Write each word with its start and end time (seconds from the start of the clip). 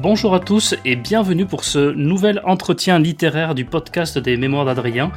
Bonjour 0.00 0.32
à 0.32 0.38
tous 0.38 0.76
et 0.84 0.94
bienvenue 0.94 1.44
pour 1.44 1.64
ce 1.64 1.90
nouvel 1.90 2.40
entretien 2.44 3.00
littéraire 3.00 3.56
du 3.56 3.64
podcast 3.64 4.16
des 4.16 4.36
Mémoires 4.36 4.64
d'Adrien. 4.64 5.10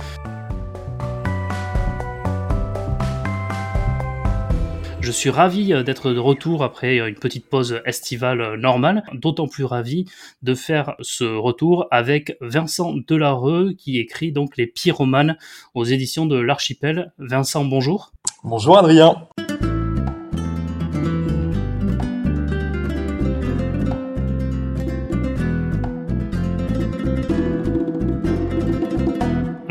Je 5.01 5.11
suis 5.11 5.29
ravi 5.29 5.71
euh, 5.71 5.83
d'être 5.83 6.11
de 6.11 6.17
retour 6.17 6.63
après 6.63 6.99
euh, 6.99 7.09
une 7.09 7.15
petite 7.15 7.47
pause 7.47 7.79
estivale 7.85 8.41
euh, 8.41 8.57
normale, 8.57 9.03
d'autant 9.13 9.47
plus 9.47 9.65
ravi 9.65 10.05
de 10.41 10.55
faire 10.55 10.95
ce 10.99 11.25
retour 11.25 11.87
avec 11.91 12.35
Vincent 12.41 12.95
Delareux 13.07 13.73
qui 13.73 13.99
écrit 13.99 14.31
donc 14.31 14.57
Les 14.57 14.65
Pyromanes 14.65 15.37
aux 15.75 15.83
éditions 15.83 16.25
de 16.25 16.39
l'Archipel. 16.39 17.13
Vincent, 17.19 17.65
bonjour. 17.65 18.13
Bonjour 18.43 18.79
Adrien. 18.79 19.27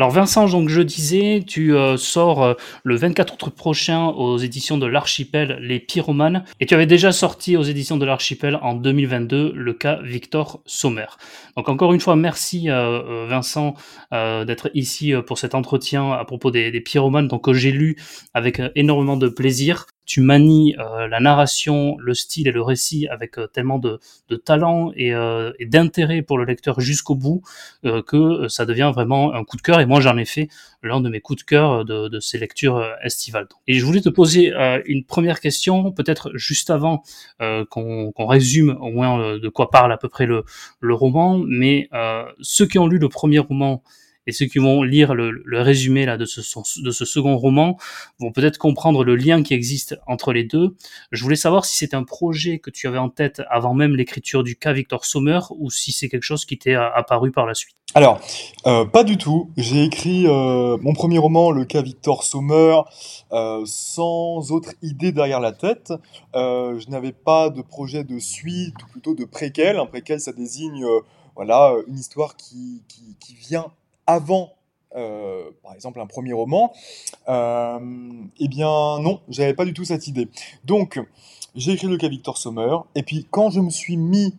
Alors 0.00 0.12
Vincent, 0.12 0.48
donc 0.48 0.70
je 0.70 0.80
disais, 0.80 1.44
tu 1.46 1.76
euh, 1.76 1.98
sors 1.98 2.42
euh, 2.42 2.54
le 2.84 2.96
24 2.96 3.34
août 3.34 3.54
prochain 3.54 4.06
aux 4.06 4.38
éditions 4.38 4.78
de 4.78 4.86
l'Archipel 4.86 5.58
Les 5.60 5.78
Pyromanes, 5.78 6.42
et 6.58 6.64
tu 6.64 6.72
avais 6.72 6.86
déjà 6.86 7.12
sorti 7.12 7.54
aux 7.58 7.62
éditions 7.64 7.98
de 7.98 8.06
l'Archipel 8.06 8.58
en 8.62 8.72
2022 8.72 9.52
le 9.54 9.74
cas 9.74 10.00
Victor 10.02 10.62
Sommer. 10.64 11.04
Donc 11.54 11.68
encore 11.68 11.92
une 11.92 12.00
fois, 12.00 12.16
merci 12.16 12.70
euh, 12.70 13.26
Vincent 13.28 13.74
d'être 14.10 14.70
ici 14.72 15.12
pour 15.26 15.36
cet 15.36 15.54
entretien 15.54 16.12
à 16.12 16.24
propos 16.24 16.50
des, 16.50 16.70
des 16.70 16.80
pyromanes, 16.80 17.28
donc 17.28 17.44
que 17.44 17.52
j'ai 17.52 17.70
lu 17.70 17.96
avec 18.32 18.62
énormément 18.76 19.18
de 19.18 19.28
plaisir 19.28 19.84
tu 20.10 20.20
manies 20.20 20.74
euh, 20.78 21.06
la 21.06 21.20
narration, 21.20 21.96
le 21.98 22.14
style 22.14 22.48
et 22.48 22.50
le 22.50 22.62
récit 22.62 23.06
avec 23.06 23.38
euh, 23.38 23.46
tellement 23.46 23.78
de, 23.78 24.00
talent 24.44 24.92
euh, 24.98 25.52
et, 25.58 25.66
d'intérêt 25.66 26.22
pour 26.22 26.36
le 26.36 26.44
lecteur 26.44 26.80
jusqu'au 26.80 27.14
bout 27.14 27.42
que 28.06 28.48
ça 28.48 28.66
devient 28.66 28.90
vraiment 28.92 29.32
un 29.34 29.44
coup 29.44 29.56
de 29.56 29.62
cœur. 29.62 29.80
Et 29.80 29.86
moi, 29.86 30.00
j'en 30.00 30.16
ai 30.16 30.24
fait 30.24 30.48
l'un 30.82 31.00
de 31.00 31.08
mes 31.08 31.20
coups 31.20 31.40
de 31.40 31.44
cœur 31.44 31.84
de, 31.84 32.20
ces 32.20 32.38
lectures 32.38 32.84
estivales. 33.02 33.46
Et 33.66 33.74
je 33.74 33.84
voulais 33.84 34.00
te 34.00 34.08
poser 34.08 34.52
une 34.86 35.04
première 35.04 35.40
question, 35.40 35.92
peut-être 35.92 36.30
juste 36.34 36.70
avant 36.70 37.02
qu'on 37.38 38.12
résume 38.16 38.76
au 38.80 38.90
moins 38.90 39.38
de 39.38 39.48
quoi 39.48 39.70
parle 39.70 39.92
à 39.92 39.96
peu 39.96 40.08
près 40.08 40.26
le, 40.26 40.44
le 40.80 40.94
roman. 40.94 41.38
Mais 41.38 41.88
ceux 42.40 42.66
qui 42.66 42.78
ont 42.78 42.86
lu 42.86 42.98
le 42.98 43.08
premier 43.08 43.38
roman 43.38 43.82
et 44.26 44.32
ceux 44.32 44.46
qui 44.46 44.58
vont 44.58 44.82
lire 44.82 45.14
le, 45.14 45.42
résumé 45.60 46.06
là 46.06 46.16
de 46.16 46.24
ce, 46.24 46.42
second 46.42 47.36
roman 47.36 47.76
vont 48.18 48.32
peut-être 48.32 48.58
comprendre 48.58 49.04
le 49.04 49.16
lien 49.16 49.42
qui 49.42 49.54
existe 49.54 49.98
entre 50.06 50.32
les 50.32 50.44
deux. 50.44 50.76
Je 51.10 51.22
voulais 51.22 51.36
savoir 51.36 51.64
si 51.64 51.76
c'est 51.76 51.94
un 51.94 52.04
projet 52.04 52.58
que 52.58 52.70
tu 52.70 52.86
avais 52.86 52.98
en 52.98 53.08
tête 53.08 53.42
avant 53.50 53.74
même 53.74 53.96
l'écriture 53.96 54.42
du 54.42 54.56
cas 54.56 54.72
Victor 54.72 55.04
Sommer 55.04 55.40
ou 55.58 55.70
si 55.70 55.92
c'est 55.92 56.08
quelque 56.08 56.22
chose 56.22 56.44
qui 56.44 56.58
t'est 56.58 56.74
apparu 56.74 57.32
par 57.32 57.46
la 57.46 57.54
suite. 57.54 57.76
Alors, 57.94 58.20
euh, 58.66 58.84
pas 58.84 59.02
du 59.02 59.18
tout. 59.18 59.50
J'ai 59.56 59.82
écrit 59.82 60.26
euh, 60.28 60.76
mon 60.80 60.92
premier 60.92 61.18
roman, 61.18 61.50
Le 61.50 61.64
cas 61.64 61.82
Victor 61.82 62.22
Sommer, 62.22 62.82
euh, 63.32 63.62
sans 63.64 64.52
autre 64.52 64.74
idée 64.80 65.10
derrière 65.10 65.40
la 65.40 65.50
tête. 65.52 65.92
je 66.34 66.88
n'avais 66.88 67.12
pas 67.12 67.50
de 67.50 67.62
projet 67.62 68.04
de 68.04 68.20
suite, 68.20 68.76
ou 68.84 68.86
plutôt 68.92 69.14
de 69.14 69.24
préquel. 69.24 69.78
Un 69.78 69.86
préquel, 69.86 70.20
ça 70.20 70.32
désigne 70.32 70.86
voilà, 71.34 71.74
une 71.88 71.98
histoire 71.98 72.36
qui 72.36 72.84
vient 73.48 73.72
avant, 74.12 74.54
euh, 74.96 75.50
par 75.62 75.74
exemple, 75.74 76.00
un 76.00 76.06
premier 76.06 76.32
roman, 76.32 76.72
euh, 77.28 77.78
eh 78.38 78.48
bien 78.48 78.98
non, 79.00 79.20
j'avais 79.28 79.54
pas 79.54 79.64
du 79.64 79.72
tout 79.72 79.84
cette 79.84 80.06
idée. 80.06 80.28
Donc, 80.64 81.00
j'ai 81.54 81.72
écrit 81.72 81.86
le 81.86 81.96
cas 81.96 82.08
Victor 82.08 82.38
Sommer, 82.38 82.76
et 82.94 83.02
puis 83.02 83.26
quand 83.30 83.50
je 83.50 83.60
me 83.60 83.70
suis 83.70 83.96
mis 83.96 84.34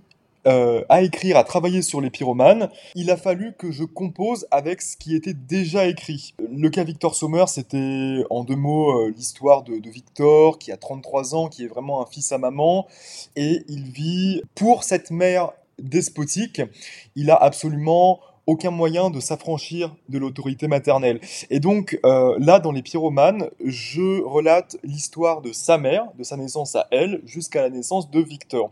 euh, 0.48 0.84
à 0.90 1.04
écrire, 1.04 1.38
à 1.38 1.44
travailler 1.44 1.82
sur 1.82 2.02
les 2.02 2.10
pyromanes, 2.10 2.70
il 2.96 3.12
a 3.12 3.18
fallu 3.18 3.54
que 3.58 3.72
je 3.72 3.84
compose 3.84 4.48
avec 4.50 4.82
ce 4.82 4.98
qui 4.98 5.16
était 5.16 5.36
déjà 5.36 5.86
écrit. 5.86 6.34
Le 6.52 6.70
cas 6.70 6.84
Victor 6.84 7.16
Sommer, 7.16 7.46
c'était 7.48 8.24
en 8.30 8.44
deux 8.44 8.56
mots 8.56 9.08
l'histoire 9.10 9.64
de, 9.64 9.78
de, 9.78 9.90
Victor, 9.90 10.58
qui 10.58 10.72
a 10.72 10.78
33 10.78 11.36
ans, 11.36 11.48
qui 11.48 11.64
est 11.64 11.68
vraiment 11.68 12.02
un 12.02 12.06
fils 12.08 12.32
à 12.32 12.38
maman, 12.38 12.88
et 13.36 13.64
il 13.70 13.84
vit 13.92 14.42
pour 14.56 14.84
cette 14.84 15.12
mère 15.12 15.52
despotique. 15.80 16.62
Il 17.16 17.30
a 17.32 17.36
absolument 17.36 18.20
aucun 18.48 18.72
moyen 18.72 19.10
de 19.10 19.20
s'affranchir 19.20 19.96
de 20.10 20.18
l'autorité 20.18 20.68
maternelle. 20.68 21.20
Et 21.50 21.60
donc 21.60 22.00
euh, 22.06 22.36
là, 22.40 22.60
dans 22.60 22.72
les 22.72 22.82
pyromanes, 22.82 23.50
je 23.64 24.22
relate 24.24 24.78
l'histoire 24.84 25.42
de 25.42 25.52
sa 25.52 25.78
mère, 25.78 26.06
de 26.18 26.24
sa 26.24 26.38
naissance 26.38 26.76
à 26.76 26.88
elle, 26.92 27.22
jusqu'à 27.26 27.62
la 27.62 27.70
naissance 27.70 28.10
de 28.10 28.20
Victor. 28.20 28.72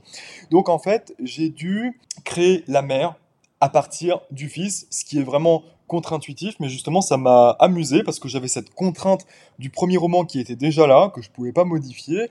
Donc 0.52 0.70
en 0.70 0.80
fait, 0.80 1.16
j'ai 1.22 1.50
dû 1.50 2.00
créer 2.24 2.64
la 2.68 2.82
mère 2.82 3.16
à 3.62 3.70
partir 3.70 4.22
du 4.32 4.50
fils, 4.50 4.88
ce 4.90 5.04
qui 5.06 5.20
est 5.20 5.24
vraiment 5.24 5.64
contre-intuitif, 5.88 6.56
mais 6.60 6.70
justement 6.70 7.02
ça 7.02 7.18
m'a 7.18 7.50
amusé 7.60 8.04
parce 8.04 8.20
que 8.20 8.30
j'avais 8.30 8.48
cette 8.48 8.74
contrainte 8.74 9.26
du 9.58 9.70
premier 9.70 9.98
roman 9.98 10.24
qui 10.24 10.40
était 10.40 10.56
déjà 10.56 10.88
là, 10.88 11.12
que 11.14 11.22
je 11.22 11.30
pouvais 11.30 11.52
pas 11.52 11.66
modifier, 11.66 12.30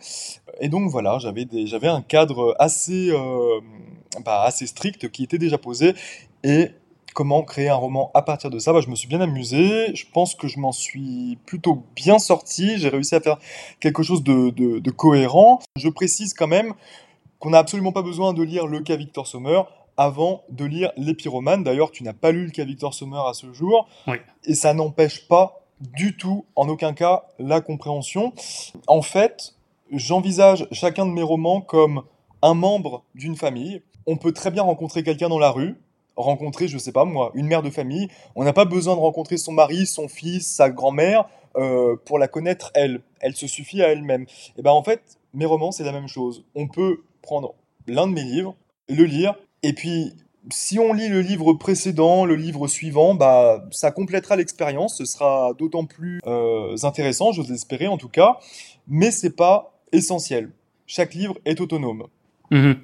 et 0.61 0.69
donc 0.69 0.89
voilà, 0.91 1.19
j'avais 1.19 1.47
j'avais 1.67 1.89
un 1.89 2.01
cadre 2.01 2.55
assez 2.59 3.11
euh, 3.11 3.61
bah, 4.25 4.43
assez 4.45 4.67
strict 4.67 5.11
qui 5.11 5.25
était 5.25 5.39
déjà 5.39 5.59
posé, 5.59 5.95
et 6.45 6.71
comment 7.19 7.43
créer 7.43 7.69
un 7.69 7.75
roman 7.75 8.13
à 8.15 8.23
partir 8.23 8.49
de 8.49 8.61
ça 8.61 8.73
bah, 8.73 8.81
Je 8.81 8.89
me 8.89 8.95
suis 8.95 9.09
bien 9.09 9.21
amusé, 9.21 9.93
je 9.93 10.07
pense 10.13 10.37
que 10.37 10.47
je 10.47 10.61
m'en 10.61 10.71
suis 10.71 11.37
plutôt 11.47 11.83
bien 11.97 12.21
sorti, 12.21 12.79
j'ai 12.79 12.89
réussi 12.89 13.17
à 13.17 13.21
faire 13.21 13.39
quelque 13.81 14.05
chose 14.05 14.23
de, 14.23 14.91
cohérent. 14.93 15.59
Je 15.75 15.89
précise 15.89 16.33
quand 16.33 16.47
même 16.47 16.75
qu'on 17.41 17.51
n'a 17.51 17.59
absolument 17.59 17.91
pas 17.91 18.03
besoin 18.03 18.35
de 18.35 18.43
lire 18.45 18.69
le 18.69 18.79
cas 18.83 18.95
Victor 18.95 19.27
Sommer 19.27 19.63
avant 19.97 20.45
de 20.49 20.65
lire 20.65 20.93
Les 20.97 21.13
Pyromanes. 21.13 21.65
D'ailleurs, 21.65 21.91
tu 21.91 22.05
n'as 22.05 22.13
pas 22.13 22.31
lu 22.31 22.45
le 22.45 22.53
cas 22.53 22.63
Victor 22.65 22.95
Sommer 22.95 23.23
à 23.27 23.35
ce 23.35 23.53
jour, 23.53 23.89
et 24.45 24.55
ça 24.55 24.73
n'empêche 24.73 25.27
pas 25.27 25.63
du 25.81 26.17
tout, 26.17 26.45
en 26.55 26.69
aucun 26.69 26.93
cas, 26.93 27.25
la 27.41 27.61
compréhension. 27.61 28.33
En 28.87 29.03
fait, 29.03 29.57
j'envisage 29.91 30.69
chacun 30.71 31.05
de 31.05 31.11
mes 31.11 31.23
romans 31.23 31.63
comme 31.63 32.05
un 32.43 32.55
membre 32.55 33.03
d'une 33.17 33.35
famille. 33.35 33.83
On 34.07 34.17
peut 34.17 34.31
très 34.31 34.53
bien 34.53 34.63
rencontrer 34.63 35.03
quelqu'un 35.03 35.29
dans 35.29 35.41
la 35.41 35.51
rue, 35.51 35.79
rencontrer, 36.19 36.69
je 36.69 36.77
sais 36.79 36.93
pas 36.93 37.05
moi, 37.05 37.31
une 37.35 37.47
mère 37.47 37.63
de 37.63 37.71
famille. 37.71 38.09
On 38.35 38.45
n'a 38.45 38.53
pas 38.53 38.65
besoin 38.65 38.95
de 38.95 39.01
rencontrer 39.01 39.37
son 39.37 39.53
mari, 39.53 39.87
son 39.87 40.09
fils, 40.09 40.47
sa 40.47 40.69
grand-mère 40.69 41.29
euh, 41.57 41.97
pour 42.05 42.19
la 42.19 42.29
connaître 42.29 42.71
elle. 42.75 43.01
Elle 43.21 43.37
se 43.37 43.47
suffit 43.47 43.83
à 43.83 43.89
elle-même. 43.89 44.27
Et 44.57 44.63
ben 44.63 44.73
en 44.73 44.83
fait, 44.83 45.19
mes 45.33 45.47
romans, 45.47 45.73
c'est 45.73 45.85
la 45.85 45.93
même 45.93 46.09
chose. 46.09 46.45
On 46.55 46.69
peut 46.69 47.03
prendre 47.23 47.55
l'un 47.87 48.07
de 48.07 48.13
mes 48.13 48.25
livres, 48.25 48.57
le 48.89 49.05
lire, 49.05 49.35
et 49.63 49.73
puis 49.73 50.13
si 50.51 50.79
on 50.79 50.93
lit 50.93 51.09
le 51.09 51.21
livre 51.21 51.53
précédent, 51.55 52.25
le 52.25 52.35
livre 52.35 52.69
suivant, 52.69 53.15
bah 53.15 53.65
ça 53.71 53.91
complétera 53.91 54.37
l'expérience. 54.37 54.97
Ce 54.97 55.05
sera 55.05 55.53
d'autant 55.59 55.85
plus 55.85 56.21
euh, 56.27 56.77
intéressant, 56.83 57.33
j'ose 57.33 57.51
l'espérer 57.51 57.87
en 57.87 57.99
tout 57.99 58.09
cas. 58.09 58.39
Mais 58.87 59.11
c'est 59.11 59.37
pas 59.37 59.79
essentiel. 59.93 60.51
Chaque 60.87 61.15
livre 61.15 61.37
est 61.45 61.61
autonome. 61.61 62.07
Mhm. 62.51 62.77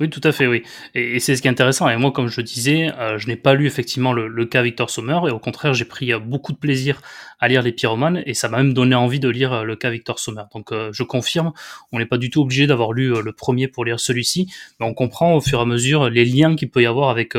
Oui, 0.00 0.08
tout 0.10 0.20
à 0.22 0.30
fait, 0.30 0.46
oui. 0.46 0.62
Et, 0.94 1.18
c'est 1.18 1.34
ce 1.34 1.42
qui 1.42 1.48
est 1.48 1.50
intéressant. 1.50 1.88
Et 1.88 1.96
moi, 1.96 2.12
comme 2.12 2.28
je 2.28 2.40
disais, 2.40 2.92
euh, 2.98 3.18
je 3.18 3.26
n'ai 3.26 3.34
pas 3.34 3.54
lu 3.54 3.66
effectivement 3.66 4.12
le, 4.12 4.46
cas 4.46 4.62
Victor 4.62 4.90
Sommer, 4.90 5.18
et 5.26 5.30
au 5.30 5.40
contraire, 5.40 5.74
j'ai 5.74 5.84
pris 5.84 6.12
euh, 6.12 6.20
beaucoup 6.20 6.52
de 6.52 6.58
plaisir 6.58 7.02
à 7.40 7.48
lire 7.48 7.62
les 7.62 7.72
pyromanes, 7.72 8.22
et 8.24 8.34
ça 8.34 8.48
m'a 8.48 8.58
même 8.58 8.74
donné 8.74 8.94
envie 8.94 9.18
de 9.18 9.28
lire 9.28 9.52
euh, 9.52 9.62
le 9.64 9.74
cas 9.74 9.90
Victor 9.90 10.20
Sommer. 10.20 10.44
Donc, 10.54 10.72
je 10.92 11.02
confirme, 11.02 11.52
on 11.90 11.98
n'est 11.98 12.06
pas 12.06 12.18
du 12.18 12.30
tout 12.30 12.42
obligé 12.42 12.68
d'avoir 12.68 12.92
lu 12.92 13.20
le 13.20 13.32
premier 13.32 13.66
pour 13.66 13.84
lire 13.84 13.98
celui-ci, 13.98 14.52
mais 14.78 14.86
on 14.86 14.94
comprend 14.94 15.34
au 15.34 15.40
fur 15.40 15.58
et 15.58 15.62
à 15.62 15.64
mesure 15.64 16.08
les 16.10 16.24
liens 16.24 16.54
qu'il 16.54 16.70
peut 16.70 16.82
y 16.82 16.86
avoir 16.86 17.10
avec 17.10 17.34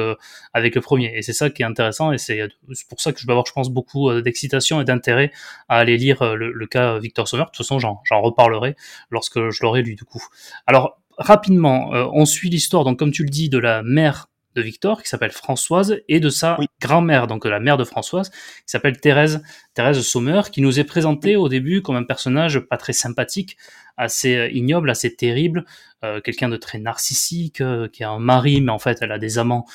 avec 0.54 0.76
le 0.76 0.82
premier. 0.82 1.12
Et 1.16 1.22
c'est 1.22 1.34
ça 1.34 1.50
qui 1.50 1.62
est 1.62 1.66
intéressant, 1.66 2.12
et 2.12 2.18
c'est 2.18 2.50
pour 2.90 3.00
ça 3.00 3.14
que 3.14 3.20
je 3.20 3.26
vais 3.26 3.32
avoir, 3.32 3.46
je 3.46 3.54
pense, 3.54 3.70
beaucoup 3.70 4.12
d'excitation 4.22 4.82
et 4.82 4.86
d'intérêt 4.86 5.32
à 5.70 5.78
aller 5.78 5.98
lire 5.98 6.36
le, 6.36 6.52
le, 6.52 6.68
cas 6.68 7.00
Victor 7.00 7.28
Sommer. 7.28 7.44
De 7.44 7.48
toute 7.48 7.58
façon, 7.58 7.80
j'en 7.80 8.22
reparlerai 8.22 8.76
lorsque 9.10 9.50
je 9.50 9.60
l'aurai 9.64 9.82
lu 9.82 9.96
du 9.96 10.04
coup. 10.04 10.24
Alors 10.68 11.00
rapidement, 11.20 11.94
euh, 11.94 12.08
on 12.14 12.26
suit 12.26 12.50
l'histoire, 12.50 12.84
donc 12.84 12.98
comme 12.98 13.12
tu 13.12 13.24
le 13.24 13.30
dis, 13.30 13.50
de 13.50 13.58
la 13.60 13.84
mère 13.84 14.28
de 14.60 14.64
Victor, 14.64 15.02
qui 15.02 15.10
s'appelle 15.10 15.32
Françoise, 15.32 16.02
et 16.08 16.20
de 16.20 16.30
sa 16.30 16.58
grand-mère, 16.82 17.28
donc 17.28 17.46
la 17.46 17.60
mère 17.60 17.78
de 17.78 17.84
Françoise, 17.84 18.30
qui 18.30 18.68
s'appelle 18.68 19.00
Thérèse, 19.00 19.42
Thérèse 19.74 20.02
Sommer, 20.02 20.42
qui 20.52 20.62
nous 20.62 20.80
est 20.80 20.84
présentée 20.84 21.36
au 21.36 21.50
début 21.50 21.82
comme 21.82 21.96
un 21.96 22.04
personnage 22.04 22.60
pas 22.60 22.78
très 22.78 22.94
sympathique, 22.94 23.58
assez 24.00 24.36
euh, 24.36 24.50
ignoble, 24.52 24.90
assez 24.90 25.14
terrible, 25.14 25.66
euh, 26.04 26.22
quelqu'un 26.22 26.48
de 26.48 26.56
très 26.56 26.80
narcissique, 26.80 27.60
euh, 27.60 27.90
qui 27.90 28.04
a 28.04 28.10
un 28.10 28.20
mari, 28.20 28.62
mais 28.62 28.72
en 28.72 28.80
fait 28.80 29.00
elle 29.02 29.12
a 29.12 29.20
des 29.20 29.38
amants 29.38 29.66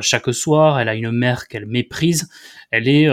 chaque 0.00 0.32
soir, 0.34 0.80
elle 0.80 0.88
a 0.88 0.94
une 0.94 1.12
mère 1.12 1.46
qu'elle 1.46 1.66
méprise, 1.66 2.28
elle 2.72 2.88
est, 2.88 3.08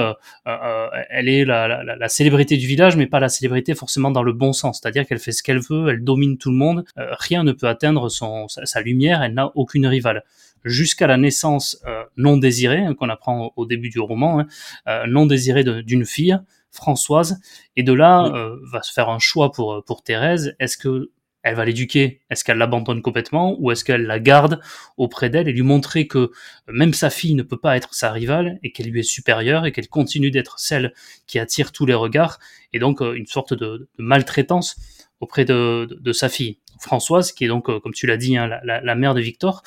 elle 0.46 1.30
est 1.30 1.46
la, 1.46 1.68
la, 1.68 1.96
la, 1.96 2.10
célébrité 2.10 2.58
du 2.58 2.66
village, 2.66 2.98
mais 2.98 3.06
pas 3.06 3.20
la 3.20 3.30
célébrité 3.30 3.76
forcément 3.76 4.10
dans 4.10 4.24
le 4.24 4.34
bon 4.34 4.52
sens, 4.52 4.80
c'est-à-dire 4.82 5.06
qu'elle 5.06 5.20
fait 5.20 5.32
ce 5.32 5.44
qu'elle 5.44 5.60
veut, 5.60 5.90
elle 5.90 6.04
domine 6.04 6.38
tout 6.38 6.50
le 6.50 6.58
monde, 6.58 6.86
rien 6.96 7.44
ne 7.44 7.52
peut 7.52 7.68
atteindre 7.68 8.10
son, 8.10 8.48
sa, 8.48 8.82
lumière, 8.82 9.22
elle 9.22 9.36
n'a 9.36 9.52
aucune 9.56 9.86
rivale 9.86 10.24
jusqu'à 10.66 11.08
la 11.08 11.18
naissance 11.18 11.82
non 12.18 12.38
désirée, 12.38 12.84
hein, 12.86 12.96
qu'on 12.96 13.10
apprend 13.10 13.54
au, 13.56 13.66
début 13.66 13.90
du 13.90 14.00
roman, 14.00 14.42
hein, 14.86 15.04
non 15.08 15.26
désirée 15.26 15.64
d'une 15.64 16.06
fille, 16.06 16.38
Françoise, 16.76 17.40
et 17.76 17.84
de 17.84 17.94
là 17.94 18.26
euh, 18.26 18.58
va 18.72 18.84
se 18.84 18.92
faire 18.92 19.10
un 19.10 19.20
choix 19.20 19.52
pour, 19.52 19.84
pour 19.86 20.04
Thérèse. 20.04 20.56
Est-ce 20.60 20.78
que 20.78 21.12
elle 21.42 21.56
va 21.56 21.64
l'éduquer? 21.64 22.22
Est-ce 22.32 22.44
qu'elle 22.44 22.58
l'abandonne 22.58 23.04
complètement? 23.04 23.56
Ou 23.60 23.72
est-ce 23.72 23.86
qu'elle 23.86 24.08
la 24.08 24.20
garde 24.20 24.60
auprès 24.98 25.30
d'elle 25.30 25.48
et 25.48 25.54
lui 25.54 25.62
montrer 25.62 26.08
que 26.08 26.32
même 26.68 26.94
sa 26.94 27.12
fille 27.12 27.36
ne 27.36 27.44
peut 27.44 27.60
pas 27.60 27.78
être 27.78 27.94
sa 27.94 28.12
rivale 28.12 28.58
et 28.64 28.72
qu'elle 28.72 28.88
lui 28.88 29.02
est 29.02 29.04
supérieure 29.04 29.68
et 29.68 29.72
qu'elle 29.72 29.88
continue 29.88 30.32
d'être 30.32 30.58
celle 30.58 30.92
qui 31.28 31.38
attire 31.38 31.72
tous 31.72 31.86
les 31.86 31.94
regards 31.94 32.40
et 32.74 32.80
donc 32.80 33.00
euh, 33.02 33.14
une 33.14 33.28
sorte 33.28 33.54
de, 33.54 33.88
maltraitance 34.00 34.76
auprès 35.20 35.46
de, 35.46 35.88
sa 36.14 36.30
fille? 36.30 36.58
Françoise, 36.80 37.32
qui 37.32 37.46
est 37.46 37.48
donc, 37.48 37.70
euh, 37.70 37.80
comme 37.80 37.94
tu 37.94 38.08
l'as 38.08 38.18
dit, 38.18 38.38
hein, 38.38 38.50
la, 38.64 38.96
mère 38.96 39.14
de 39.14 39.22
Victor. 39.22 39.64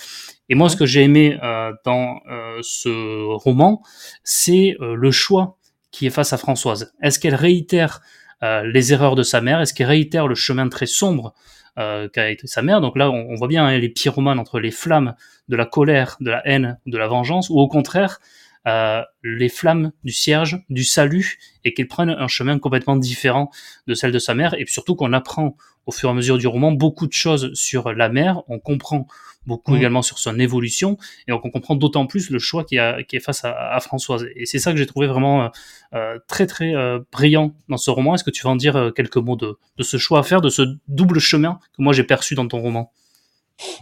Et 0.49 0.55
moi, 0.55 0.69
ce 0.69 0.77
que 0.77 0.87
j'ai 0.87 1.03
aimé 1.03 1.39
euh, 1.43 1.73
dans 1.85 2.21
ce 2.63 3.35
roman, 3.35 3.83
c'est 4.25 4.77
le 4.81 5.11
choix 5.11 5.57
qui 5.91 6.07
est 6.07 6.11
face 6.11 6.33
à 6.33 6.39
Françoise. 6.39 6.93
Est-ce 7.03 7.19
qu'elle 7.19 7.35
réitère 7.35 8.01
les 8.43 8.93
erreurs 8.93 9.15
de 9.15 9.23
sa 9.23 9.41
mère? 9.41 9.61
Est-ce 9.61 9.75
qu'elle 9.75 9.89
réitère 9.89 10.29
le 10.29 10.35
chemin 10.35 10.69
très 10.69 10.87
sombre 10.87 11.35
euh, 11.79 12.09
qu'a 12.09 12.31
été 12.31 12.47
sa 12.47 12.63
mère? 12.63 12.81
Donc 12.81 12.97
là, 12.97 13.11
on, 13.11 13.35
voit 13.35 13.49
bien 13.49 13.67
hein, 13.67 13.79
les 13.79 13.89
pyromanes 13.89 14.39
entre 14.39 14.61
les 14.61 14.71
flammes 14.71 15.15
de 15.49 15.57
la 15.57 15.67
colère, 15.67 16.17
de 16.21 16.31
la 16.31 16.47
haine, 16.47 16.79
de 16.87 16.99
la 16.99 17.09
vengeance, 17.09 17.51
ou 17.51 17.59
au 17.59 17.69
contraire, 17.69 18.21
euh, 18.67 19.03
les 19.23 19.49
flammes 19.49 19.93
du 20.05 20.13
cierge, 20.13 20.63
du 20.69 20.85
salut, 20.85 21.39
et 21.65 21.75
qu'ils 21.75 21.89
prennent 21.89 22.11
un 22.11 22.29
chemin 22.29 22.59
complètement 22.59 22.97
différent 22.97 23.51
de 23.87 23.95
celle 23.95 24.13
de 24.13 24.19
sa 24.19 24.35
mère, 24.35 24.55
et 24.55 24.65
surtout 24.67 24.95
qu'on 24.95 25.13
apprend 25.13 25.57
au 25.87 25.93
fur 25.93 26.09
et 26.09 26.13
à 26.13 26.15
mesure 26.15 26.37
du 26.37 26.47
roman 26.47 26.73
beaucoup 26.73 27.07
de 27.07 27.13
choses 27.13 27.51
sur 27.55 27.93
la 27.93 28.09
mère, 28.11 28.43
on 28.49 28.59
comprend 28.59 29.07
beaucoup 29.47 29.73
mm. 29.73 29.77
également 29.77 30.03
sur 30.03 30.19
son 30.19 30.39
évolution, 30.39 30.99
et 31.27 31.31
donc 31.31 31.45
on 31.45 31.51
comprend 31.51 31.77
d'autant 31.77 32.07
plus 32.07 32.31
le 32.31 32.39
choix 32.39 32.65
qui, 32.65 32.79
a, 32.79 33.03
qui 33.03 33.17
est 33.17 33.21
face 33.21 33.43
à, 33.45 33.79
Françoise. 33.81 34.27
Et 34.37 34.45
c'est 34.45 34.59
ça 34.59 34.73
que 34.73 34.79
j'ai 34.79 34.87
trouvé 34.87 35.07
vraiment 35.07 35.45
euh, 35.45 35.49
euh, 35.95 36.19
très 36.27 36.47
très 36.47 36.75
brillant 37.13 37.55
dans 37.69 37.79
ce 37.79 37.91
roman. 37.91 38.15
Est-ce 38.15 38.25
que 38.25 38.31
tu 38.31 38.43
vas 38.43 38.51
en 38.51 38.57
dire 38.57 38.93
quelques 38.95 39.17
mots 39.17 39.37
de, 39.37 39.59
de 39.77 39.83
ce 39.83 39.97
choix 39.97 40.19
à 40.19 40.23
faire, 40.23 40.41
de 40.41 40.51
ce 40.51 40.63
double 40.89 41.21
chemin 41.21 41.59
que 41.77 41.83
moi 41.83 41.93
j'ai 41.93 42.05
perçu 42.05 42.35
dans 42.35 42.47
ton 42.47 42.61
roman? 42.61 42.93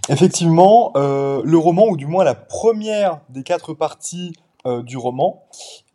Effectivement, 0.08 0.92
le 0.94 1.56
roman, 1.56 1.88
ou 1.88 1.96
du 1.96 2.06
moins 2.06 2.24
la 2.24 2.34
première 2.34 3.20
des 3.30 3.42
quatre 3.42 3.74
parties 3.74 4.32
euh, 4.66 4.82
du 4.82 4.96
roman 4.96 5.44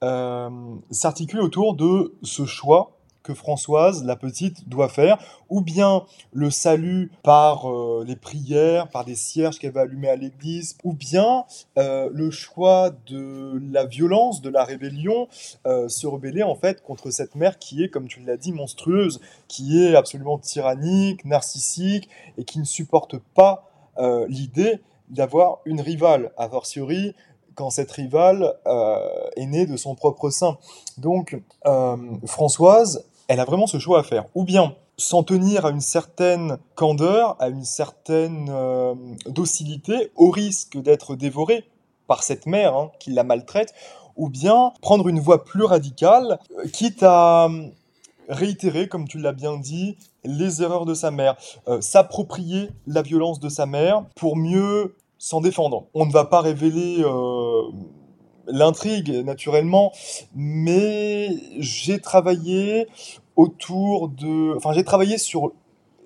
euh, 0.01 0.49
s'articule 0.91 1.41
autour 1.41 1.75
de 1.75 2.13
ce 2.23 2.45
choix 2.45 2.97
que 3.21 3.33
Françoise, 3.33 4.05
la 4.05 4.15
petite, 4.15 4.69
doit 4.69 4.87
faire, 4.87 5.17
ou 5.49 5.61
bien 5.61 6.05
le 6.31 6.49
salut 6.49 7.11
par 7.21 7.69
euh, 7.69 8.05
les 8.07 8.15
prières, 8.15 8.87
par 8.87 9.03
des 9.03 9.15
cierges 9.15 9.59
qu'elle 9.59 9.73
va 9.73 9.81
allumer 9.81 10.07
à 10.09 10.15
l'église, 10.15 10.77
ou 10.85 10.93
bien 10.93 11.43
le 11.75 12.31
choix 12.31 12.91
de 13.07 13.61
la 13.71 13.85
violence, 13.85 14.41
de 14.41 14.49
la 14.49 14.63
rébellion, 14.63 15.27
se 15.65 16.07
rebeller 16.07 16.41
en 16.41 16.55
fait 16.55 16.81
contre 16.81 17.11
cette 17.11 17.35
mère 17.35 17.59
qui 17.59 17.83
est, 17.83 17.89
comme 17.89 18.07
tu 18.07 18.21
l'as 18.21 18.37
dit, 18.37 18.53
monstrueuse, 18.53 19.19
qui 19.47 19.83
est 19.83 19.95
absolument 19.95 20.39
tyrannique, 20.39 21.25
narcissique, 21.25 22.09
et 22.37 22.43
qui 22.43 22.57
ne 22.57 22.65
supporte 22.65 23.17
pas 23.35 23.69
l'idée 24.27 24.79
d'avoir 25.09 25.59
une 25.65 25.81
rivale, 25.81 26.31
a 26.37 26.49
fortiori 26.49 27.13
quand 27.55 27.69
cette 27.69 27.91
rivale 27.91 28.53
euh, 28.67 28.97
est 29.35 29.45
née 29.45 29.65
de 29.65 29.77
son 29.77 29.95
propre 29.95 30.29
sein. 30.29 30.57
Donc, 30.97 31.39
euh, 31.65 31.97
Françoise, 32.25 33.05
elle 33.27 33.39
a 33.39 33.45
vraiment 33.45 33.67
ce 33.67 33.79
choix 33.79 33.99
à 33.99 34.03
faire. 34.03 34.25
Ou 34.35 34.43
bien 34.43 34.75
s'en 34.97 35.23
tenir 35.23 35.65
à 35.65 35.71
une 35.71 35.81
certaine 35.81 36.57
candeur, 36.75 37.35
à 37.39 37.49
une 37.49 37.63
certaine 37.63 38.49
euh, 38.51 38.93
docilité, 39.25 40.11
au 40.15 40.29
risque 40.29 40.77
d'être 40.77 41.15
dévorée 41.15 41.65
par 42.07 42.23
cette 42.23 42.45
mère 42.45 42.75
hein, 42.75 42.91
qui 42.99 43.11
la 43.11 43.23
maltraite, 43.23 43.73
ou 44.15 44.29
bien 44.29 44.73
prendre 44.81 45.07
une 45.07 45.19
voie 45.19 45.45
plus 45.45 45.63
radicale, 45.63 46.39
quitte 46.73 47.01
à 47.01 47.47
réitérer, 48.27 48.87
comme 48.87 49.07
tu 49.07 49.17
l'as 49.17 49.31
bien 49.31 49.57
dit, 49.57 49.97
les 50.23 50.61
erreurs 50.61 50.85
de 50.85 50.93
sa 50.93 51.09
mère, 51.09 51.37
s'approprier 51.79 52.69
la 52.85 53.01
violence 53.01 53.39
de 53.39 53.49
sa 53.49 53.65
mère 53.65 54.03
pour 54.15 54.35
mieux 54.35 54.93
s'en 55.21 55.39
défendre. 55.39 55.85
On 55.93 56.07
ne 56.07 56.11
va 56.11 56.25
pas 56.25 56.41
révéler 56.41 57.03
euh, 57.03 57.61
l'intrigue, 58.47 59.11
naturellement, 59.23 59.91
mais 60.33 61.29
j'ai 61.59 61.99
travaillé 61.99 62.87
autour 63.35 64.09
de... 64.09 64.57
Enfin, 64.57 64.73
j'ai 64.73 64.83
travaillé 64.83 65.19
sur 65.19 65.51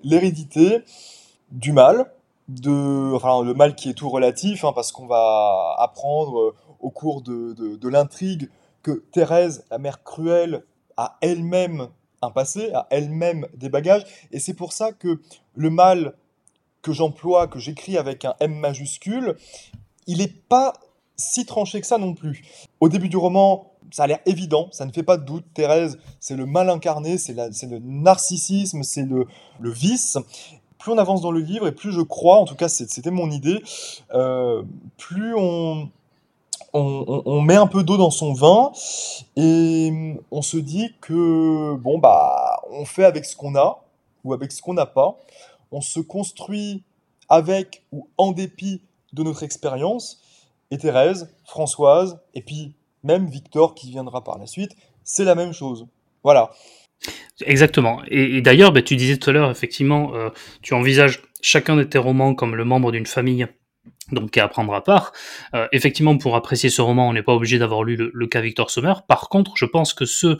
l'hérédité 0.04 0.82
du 1.50 1.72
mal, 1.72 2.12
de, 2.48 3.14
enfin, 3.14 3.42
le 3.42 3.54
mal 3.54 3.74
qui 3.74 3.88
est 3.88 3.94
tout 3.94 4.10
relatif, 4.10 4.66
hein, 4.66 4.72
parce 4.74 4.92
qu'on 4.92 5.06
va 5.06 5.74
apprendre 5.78 6.54
au 6.80 6.90
cours 6.90 7.22
de, 7.22 7.54
de 7.54 7.88
l'intrigue 7.88 8.50
que 8.82 9.02
Thérèse, 9.12 9.64
la 9.70 9.78
mère 9.78 10.02
cruelle, 10.04 10.62
a 10.98 11.16
elle-même 11.22 11.88
un 12.20 12.30
passé, 12.30 12.70
a 12.74 12.86
elle-même 12.90 13.46
des 13.54 13.70
bagages, 13.70 14.04
et 14.30 14.40
c'est 14.40 14.54
pour 14.54 14.74
ça 14.74 14.92
que 14.92 15.22
le 15.54 15.70
mal 15.70 16.14
que 16.86 16.92
j'emploie, 16.92 17.48
que 17.48 17.58
j'écris 17.58 17.98
avec 17.98 18.24
un 18.24 18.36
M 18.38 18.54
majuscule, 18.54 19.36
il 20.06 20.18
n'est 20.18 20.28
pas 20.28 20.72
si 21.16 21.44
tranché 21.44 21.80
que 21.80 21.86
ça 21.86 21.98
non 21.98 22.14
plus. 22.14 22.44
Au 22.78 22.88
début 22.88 23.08
du 23.08 23.16
roman, 23.16 23.72
ça 23.90 24.04
a 24.04 24.06
l'air 24.06 24.20
évident, 24.24 24.68
ça 24.70 24.86
ne 24.86 24.92
fait 24.92 25.02
pas 25.02 25.16
de 25.16 25.24
doute. 25.24 25.44
Thérèse, 25.52 25.98
c'est 26.20 26.36
le 26.36 26.46
mal 26.46 26.70
incarné, 26.70 27.18
c'est 27.18 27.34
le 27.34 27.80
narcissisme, 27.80 28.84
c'est 28.84 29.02
le, 29.02 29.26
vice. 29.60 30.16
Plus 30.78 30.92
on 30.92 30.98
avance 30.98 31.22
dans 31.22 31.32
le 31.32 31.40
livre 31.40 31.66
et 31.66 31.72
plus 31.72 31.90
je 31.90 32.02
crois, 32.02 32.36
en 32.36 32.44
tout 32.44 32.54
cas 32.54 32.68
c'était 32.68 33.10
mon 33.10 33.32
idée, 33.32 33.60
euh, 34.14 34.62
plus 34.96 35.34
on, 35.36 35.88
on, 36.72 37.22
on, 37.26 37.40
met 37.40 37.56
un 37.56 37.66
peu 37.66 37.82
d'eau 37.82 37.96
dans 37.96 38.10
son 38.10 38.32
vin 38.32 38.70
et 39.34 40.14
on 40.30 40.42
se 40.42 40.56
dit 40.56 40.94
que 41.00 41.74
bon 41.74 41.98
bah 41.98 42.60
on 42.70 42.84
fait 42.84 43.04
avec 43.04 43.24
ce 43.24 43.34
qu'on 43.34 43.56
a 43.56 43.82
ou 44.22 44.34
avec 44.34 44.52
ce 44.52 44.62
qu'on 44.62 44.74
n'a 44.74 44.86
pas 44.86 45.18
on 45.70 45.80
se 45.80 46.00
construit 46.00 46.82
avec 47.28 47.84
ou 47.92 48.08
en 48.18 48.32
dépit 48.32 48.82
de 49.12 49.22
notre 49.22 49.42
expérience. 49.42 50.20
Et 50.70 50.78
Thérèse, 50.78 51.32
Françoise, 51.44 52.20
et 52.34 52.42
puis 52.42 52.74
même 53.02 53.26
Victor 53.28 53.74
qui 53.74 53.90
viendra 53.90 54.24
par 54.24 54.38
la 54.38 54.46
suite, 54.46 54.72
c'est 55.04 55.24
la 55.24 55.34
même 55.34 55.52
chose. 55.52 55.86
Voilà. 56.24 56.50
Exactement. 57.44 58.02
Et, 58.08 58.40
d'ailleurs, 58.40 58.72
bah, 58.72 58.82
tu 58.82 58.96
disais 58.96 59.16
tout 59.16 59.30
à 59.30 59.32
l'heure, 59.32 59.50
effectivement, 59.50 60.14
euh, 60.14 60.30
tu 60.62 60.74
envisages 60.74 61.22
chacun 61.40 61.76
de 61.76 61.84
tes 61.84 61.98
romans 61.98 62.34
comme 62.34 62.56
le 62.56 62.64
membre 62.64 62.90
d'une 62.90 63.06
famille 63.06 63.46
donc 64.12 64.36
à 64.38 64.46
prendre 64.46 64.72
à 64.74 64.84
part. 64.84 65.12
Euh, 65.54 65.66
effectivement, 65.72 66.16
pour 66.16 66.36
apprécier 66.36 66.70
ce 66.70 66.80
roman, 66.80 67.08
on 67.08 67.12
n'est 67.12 67.22
pas 67.22 67.34
obligé 67.34 67.58
d'avoir 67.58 67.82
lu 67.82 67.96
le, 68.12 68.26
cas 68.26 68.40
Victor 68.40 68.70
Sommer. 68.70 68.94
Par 69.08 69.28
contre, 69.28 69.52
je 69.56 69.64
pense 69.64 69.94
que 69.94 70.04
ceux 70.04 70.38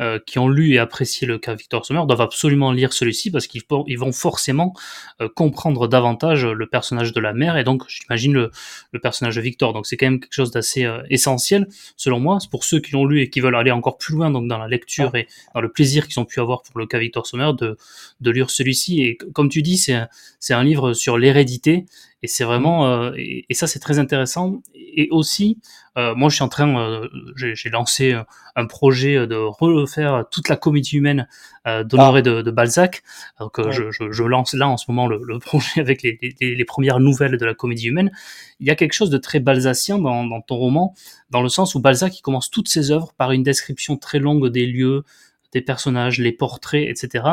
euh, 0.00 0.18
qui 0.24 0.38
ont 0.38 0.48
lu 0.48 0.74
et 0.74 0.78
apprécié 0.78 1.26
le 1.26 1.38
cas 1.38 1.54
Victor 1.54 1.84
Sommer 1.84 2.02
doivent 2.06 2.20
absolument 2.20 2.70
lire 2.70 2.92
celui-ci 2.92 3.30
parce 3.30 3.46
qu'ils 3.46 3.62
ils 3.86 3.98
vont 3.98 4.12
forcément 4.12 4.72
euh, 5.20 5.28
comprendre 5.28 5.88
davantage 5.88 6.46
le 6.46 6.66
personnage 6.66 7.12
de 7.12 7.20
la 7.20 7.32
mère 7.32 7.56
et 7.56 7.64
donc, 7.64 7.82
j'imagine, 7.88 8.32
le, 8.32 8.50
le, 8.92 9.00
personnage 9.00 9.36
de 9.36 9.40
Victor. 9.40 9.72
Donc 9.72 9.86
c'est 9.86 9.96
quand 9.96 10.06
même 10.06 10.20
quelque 10.20 10.34
chose 10.34 10.50
d'assez 10.50 10.88
essentiel, 11.10 11.66
selon 11.96 12.20
moi. 12.20 12.38
C'est 12.40 12.50
pour 12.50 12.64
ceux 12.64 12.78
qui 12.78 12.92
l'ont 12.92 13.04
lu 13.04 13.20
et 13.20 13.30
qui 13.30 13.40
veulent 13.40 13.56
aller 13.56 13.70
encore 13.70 13.98
plus 13.98 14.14
loin 14.14 14.30
donc 14.30 14.46
dans 14.46 14.58
la 14.58 14.68
lecture 14.68 15.14
et 15.16 15.26
dans 15.54 15.60
le 15.60 15.70
plaisir 15.70 16.06
qu'ils 16.06 16.20
ont 16.20 16.24
pu 16.24 16.40
avoir 16.40 16.62
pour 16.62 16.78
le 16.78 16.86
cas 16.86 16.98
Victor 16.98 17.26
Sommer 17.26 17.50
de, 17.58 17.76
de 18.20 18.30
lire 18.30 18.50
celui-ci. 18.50 19.02
Et 19.02 19.16
comme 19.16 19.48
tu 19.48 19.62
dis, 19.62 19.78
c'est 19.78 20.54
un 20.54 20.64
livre 20.64 20.92
sur 20.92 21.18
l'hérédité 21.18 21.86
et 22.22 22.26
c'est 22.26 22.44
vraiment, 22.44 22.86
euh, 22.86 23.12
et, 23.16 23.54
ça 23.54 23.66
c'est 23.66 23.78
très 23.78 23.98
intéressant. 23.98 24.60
Et 24.74 25.08
aussi, 25.12 25.58
euh, 25.96 26.14
moi 26.16 26.28
je 26.30 26.34
suis 26.34 26.42
en 26.42 26.48
train, 26.48 26.76
euh, 26.76 27.08
j'ai 27.36 27.70
lancé 27.70 28.16
un 28.56 28.66
projet 28.66 29.26
de 29.26 29.36
refaire 29.36 30.24
toute 30.30 30.48
la 30.48 30.56
comédie 30.56 30.96
humaine 30.96 31.28
d'Honoré 31.64 32.22
ah. 32.26 32.42
de, 32.42 32.50
Balzac. 32.50 33.02
Donc 33.38 33.60
je, 33.70 33.90
je, 33.90 34.22
lance 34.24 34.54
là 34.54 34.68
en 34.68 34.76
ce 34.76 34.86
moment 34.88 35.06
le, 35.06 35.38
projet 35.38 35.80
avec 35.80 36.02
les, 36.02 36.18
les, 36.40 36.54
les, 36.56 36.64
premières 36.64 36.98
nouvelles 36.98 37.36
de 37.36 37.44
la 37.44 37.54
comédie 37.54 37.86
humaine. 37.86 38.10
Il 38.58 38.66
y 38.66 38.70
a 38.70 38.74
quelque 38.74 38.94
chose 38.94 39.10
de 39.10 39.18
très 39.18 39.38
balzacien 39.38 39.98
dans, 39.98 40.24
dans 40.24 40.40
ton 40.40 40.56
roman, 40.56 40.94
dans 41.30 41.42
le 41.42 41.48
sens 41.48 41.76
où 41.76 41.80
Balzac 41.80 42.18
il 42.18 42.22
commence 42.22 42.50
toutes 42.50 42.68
ses 42.68 42.90
œuvres 42.90 43.12
par 43.16 43.30
une 43.30 43.44
description 43.44 43.96
très 43.96 44.18
longue 44.18 44.48
des 44.48 44.66
lieux, 44.66 45.04
des 45.52 45.62
personnages, 45.62 46.18
les 46.18 46.32
portraits, 46.32 46.86
etc. 46.88 47.24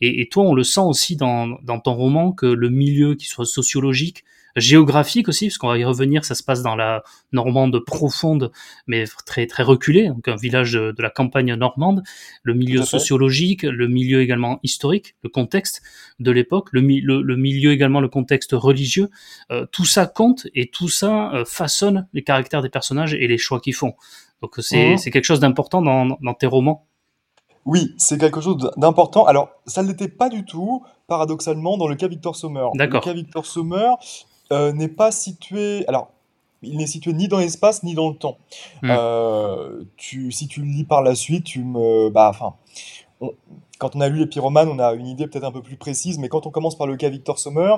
Et, 0.00 0.28
toi, 0.28 0.44
on 0.44 0.54
le 0.54 0.64
sent 0.64 0.80
aussi 0.80 1.16
dans, 1.16 1.58
ton 1.82 1.94
roman 1.94 2.32
que 2.32 2.46
le 2.46 2.70
milieu, 2.70 3.14
qui 3.14 3.26
soit 3.26 3.46
sociologique, 3.46 4.24
géographique 4.56 5.28
aussi, 5.28 5.48
parce 5.48 5.58
qu'on 5.58 5.68
va 5.68 5.78
y 5.78 5.84
revenir, 5.84 6.24
ça 6.24 6.34
se 6.34 6.42
passe 6.42 6.62
dans 6.62 6.76
la 6.76 7.02
Normande 7.32 7.78
profonde, 7.84 8.50
mais 8.86 9.04
très 9.26 9.46
très 9.46 9.62
reculée, 9.62 10.08
donc 10.08 10.26
un 10.28 10.36
village 10.36 10.72
de, 10.72 10.94
la 10.98 11.10
campagne 11.10 11.54
normande, 11.54 12.02
le 12.42 12.54
milieu 12.54 12.82
sociologique, 12.82 13.64
le 13.64 13.86
milieu 13.86 14.22
également 14.22 14.58
historique, 14.62 15.14
le 15.22 15.28
contexte 15.28 15.82
de 16.20 16.30
l'époque, 16.30 16.68
le, 16.72 16.80
milieu 16.80 17.72
également, 17.72 18.00
le 18.00 18.08
contexte 18.08 18.52
religieux, 18.52 19.10
euh, 19.50 19.66
tout 19.72 19.84
ça 19.84 20.06
compte 20.06 20.46
et 20.54 20.70
tout 20.70 20.88
ça 20.88 21.34
euh, 21.34 21.44
façonne 21.44 22.08
les 22.14 22.22
caractères 22.22 22.62
des 22.62 22.70
personnages 22.70 23.12
et 23.12 23.26
les 23.26 23.38
choix 23.38 23.60
qu'ils 23.60 23.74
font. 23.74 23.94
Donc 24.40 24.54
c'est 24.58 24.94
mmh. 24.94 25.10
quelque 25.10 25.24
chose 25.24 25.40
d'important 25.40 25.82
dans 25.82 26.34
tes 26.34 26.46
romans. 26.46 26.86
Oui, 27.66 27.94
c'est 27.98 28.18
quelque 28.18 28.40
chose 28.40 28.70
d'important. 28.76 29.26
Alors, 29.26 29.50
ça 29.66 29.82
ne 29.82 29.88
l'était 29.88 30.08
pas 30.08 30.28
du 30.28 30.44
tout, 30.44 30.84
paradoxalement, 31.08 31.76
dans 31.76 31.88
le 31.88 31.96
cas 31.96 32.06
Victor 32.06 32.36
Sommer. 32.36 32.68
Le 32.74 33.00
cas 33.00 33.12
Victor 33.12 33.44
Sommer 33.44 33.90
euh, 34.52 34.72
n'est 34.72 34.88
pas 34.88 35.10
situé. 35.10 35.86
Alors, 35.88 36.12
il 36.62 36.78
n'est 36.78 36.86
situé 36.86 37.12
ni 37.12 37.28
dans 37.28 37.38
l'espace 37.38 37.82
ni 37.82 37.94
dans 37.94 38.08
le 38.08 38.16
temps. 38.16 38.38
Hmm. 38.82 38.90
Euh, 38.90 39.82
tu, 39.96 40.30
si 40.30 40.46
tu 40.46 40.60
le 40.60 40.66
lis 40.66 40.84
par 40.84 41.02
la 41.02 41.16
suite, 41.16 41.44
tu 41.44 41.64
me. 41.64 42.08
Bah, 42.08 42.30
enfin. 42.30 42.54
Quand 43.78 43.94
on 43.94 44.00
a 44.00 44.08
lu 44.08 44.18
les 44.18 44.26
pyromanes, 44.26 44.68
on 44.68 44.78
a 44.78 44.94
une 44.94 45.06
idée 45.06 45.26
peut-être 45.26 45.44
un 45.44 45.52
peu 45.52 45.62
plus 45.62 45.76
précise, 45.76 46.18
mais 46.18 46.28
quand 46.28 46.46
on 46.46 46.50
commence 46.50 46.76
par 46.76 46.86
le 46.86 46.96
cas 46.96 47.08
Victor 47.08 47.38
Sommer, 47.38 47.76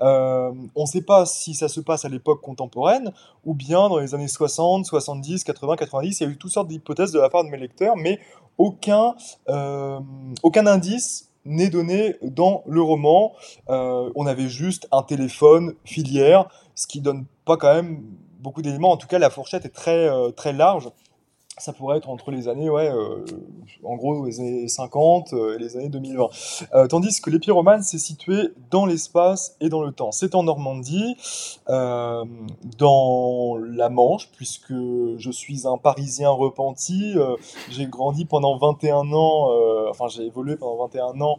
euh, 0.00 0.52
on 0.74 0.82
ne 0.82 0.86
sait 0.86 1.02
pas 1.02 1.26
si 1.26 1.54
ça 1.54 1.68
se 1.68 1.80
passe 1.80 2.04
à 2.04 2.08
l'époque 2.08 2.40
contemporaine 2.40 3.12
ou 3.44 3.54
bien 3.54 3.88
dans 3.88 3.98
les 3.98 4.14
années 4.14 4.28
60, 4.28 4.84
70, 4.84 5.44
80, 5.44 5.76
90. 5.76 6.20
Il 6.20 6.22
y 6.24 6.26
a 6.26 6.30
eu 6.30 6.36
toutes 6.36 6.50
sortes 6.50 6.68
d'hypothèses 6.68 7.12
de 7.12 7.20
la 7.20 7.28
part 7.28 7.44
de 7.44 7.48
mes 7.48 7.58
lecteurs, 7.58 7.96
mais 7.96 8.18
aucun, 8.58 9.14
euh, 9.48 10.00
aucun 10.42 10.66
indice 10.66 11.30
n'est 11.44 11.70
donné 11.70 12.16
dans 12.22 12.64
le 12.66 12.82
roman. 12.82 13.32
Euh, 13.68 14.10
on 14.16 14.26
avait 14.26 14.48
juste 14.48 14.88
un 14.90 15.02
téléphone 15.02 15.74
filière, 15.84 16.48
ce 16.74 16.88
qui 16.88 17.00
donne 17.00 17.24
pas 17.44 17.56
quand 17.56 17.72
même 17.72 18.02
beaucoup 18.40 18.62
d'éléments. 18.62 18.90
En 18.90 18.96
tout 18.96 19.06
cas, 19.06 19.20
la 19.20 19.30
fourchette 19.30 19.64
est 19.64 19.74
très, 19.74 20.08
très 20.32 20.52
large 20.52 20.90
ça 21.58 21.72
pourrait 21.72 21.96
être 21.96 22.10
entre 22.10 22.30
les 22.30 22.48
années, 22.48 22.68
ouais, 22.68 22.88
euh, 22.88 23.24
en 23.82 23.96
gros, 23.96 24.26
les 24.26 24.40
années 24.40 24.68
50 24.68 25.32
euh, 25.32 25.56
et 25.56 25.58
les 25.58 25.76
années 25.76 25.88
2020. 25.88 26.28
Euh, 26.74 26.86
tandis 26.86 27.18
que 27.20 27.30
l'épiromane 27.30 27.82
s'est 27.82 27.98
situé 27.98 28.50
dans 28.70 28.84
l'espace 28.84 29.56
et 29.60 29.70
dans 29.70 29.82
le 29.82 29.92
temps. 29.92 30.12
C'est 30.12 30.34
en 30.34 30.42
Normandie, 30.42 31.16
dans 31.66 33.56
la 33.56 33.88
Manche, 33.88 34.28
puisque 34.36 34.72
je 34.72 35.30
suis 35.30 35.66
un 35.66 35.78
Parisien 35.78 36.30
repenti. 36.30 37.14
j'ai 37.70 37.86
grandi 37.86 38.26
pendant 38.26 38.58
21 38.58 39.12
ans, 39.12 39.50
enfin 39.88 40.08
j'ai 40.08 40.24
évolué 40.24 40.56
pendant 40.56 40.76
21 40.84 41.20
ans 41.20 41.38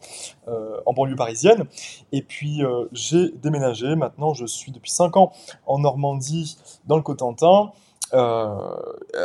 en 0.85 0.93
banlieue 0.93 1.15
parisienne. 1.15 1.65
Et 2.11 2.21
puis 2.21 2.61
j'ai 2.91 3.31
déménagé. 3.31 3.95
Maintenant, 3.95 4.33
je 4.33 4.45
suis 4.45 4.71
depuis 4.71 4.91
5 4.91 5.17
ans 5.17 5.31
en 5.65 5.79
Normandie, 5.79 6.57
dans 6.87 6.95
le 6.95 7.03
Cotentin. 7.03 7.71
Euh, 8.13 8.71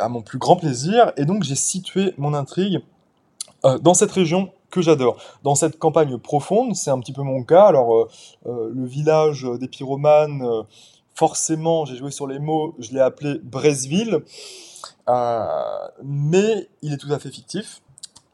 à 0.01 0.09
mon 0.09 0.23
plus 0.23 0.39
grand 0.39 0.57
plaisir. 0.57 1.13
Et 1.17 1.25
donc 1.25 1.45
j'ai 1.45 1.55
situé 1.55 2.15
mon 2.19 2.35
intrigue 2.35 2.81
euh, 3.65 3.79
dans 3.79 3.95
cette 3.95 4.11
région 4.11 4.51
que 4.71 4.83
j'adore. 4.83 5.19
Dans 5.45 5.55
cette 5.55 5.79
campagne 5.79 6.19
profonde, 6.19 6.75
c'est 6.75 6.91
un 6.91 6.99
petit 6.99 7.13
peu 7.13 7.23
mon 7.23 7.45
cas. 7.45 7.67
Alors, 7.67 8.09
euh, 8.47 8.71
le 8.75 8.85
village 8.87 9.47
des 9.61 9.69
pyromanes, 9.69 10.45
forcément, 11.15 11.85
j'ai 11.85 11.97
joué 11.97 12.11
sur 12.11 12.27
les 12.27 12.39
mots, 12.39 12.75
je 12.79 12.93
l'ai 12.93 13.01
appelé 13.01 13.39
Bresville, 13.43 14.23
mais 16.03 16.69
il 16.81 16.93
est 16.95 16.97
tout 16.97 17.13
à 17.13 17.19
fait 17.19 17.31
fictif. 17.31 17.83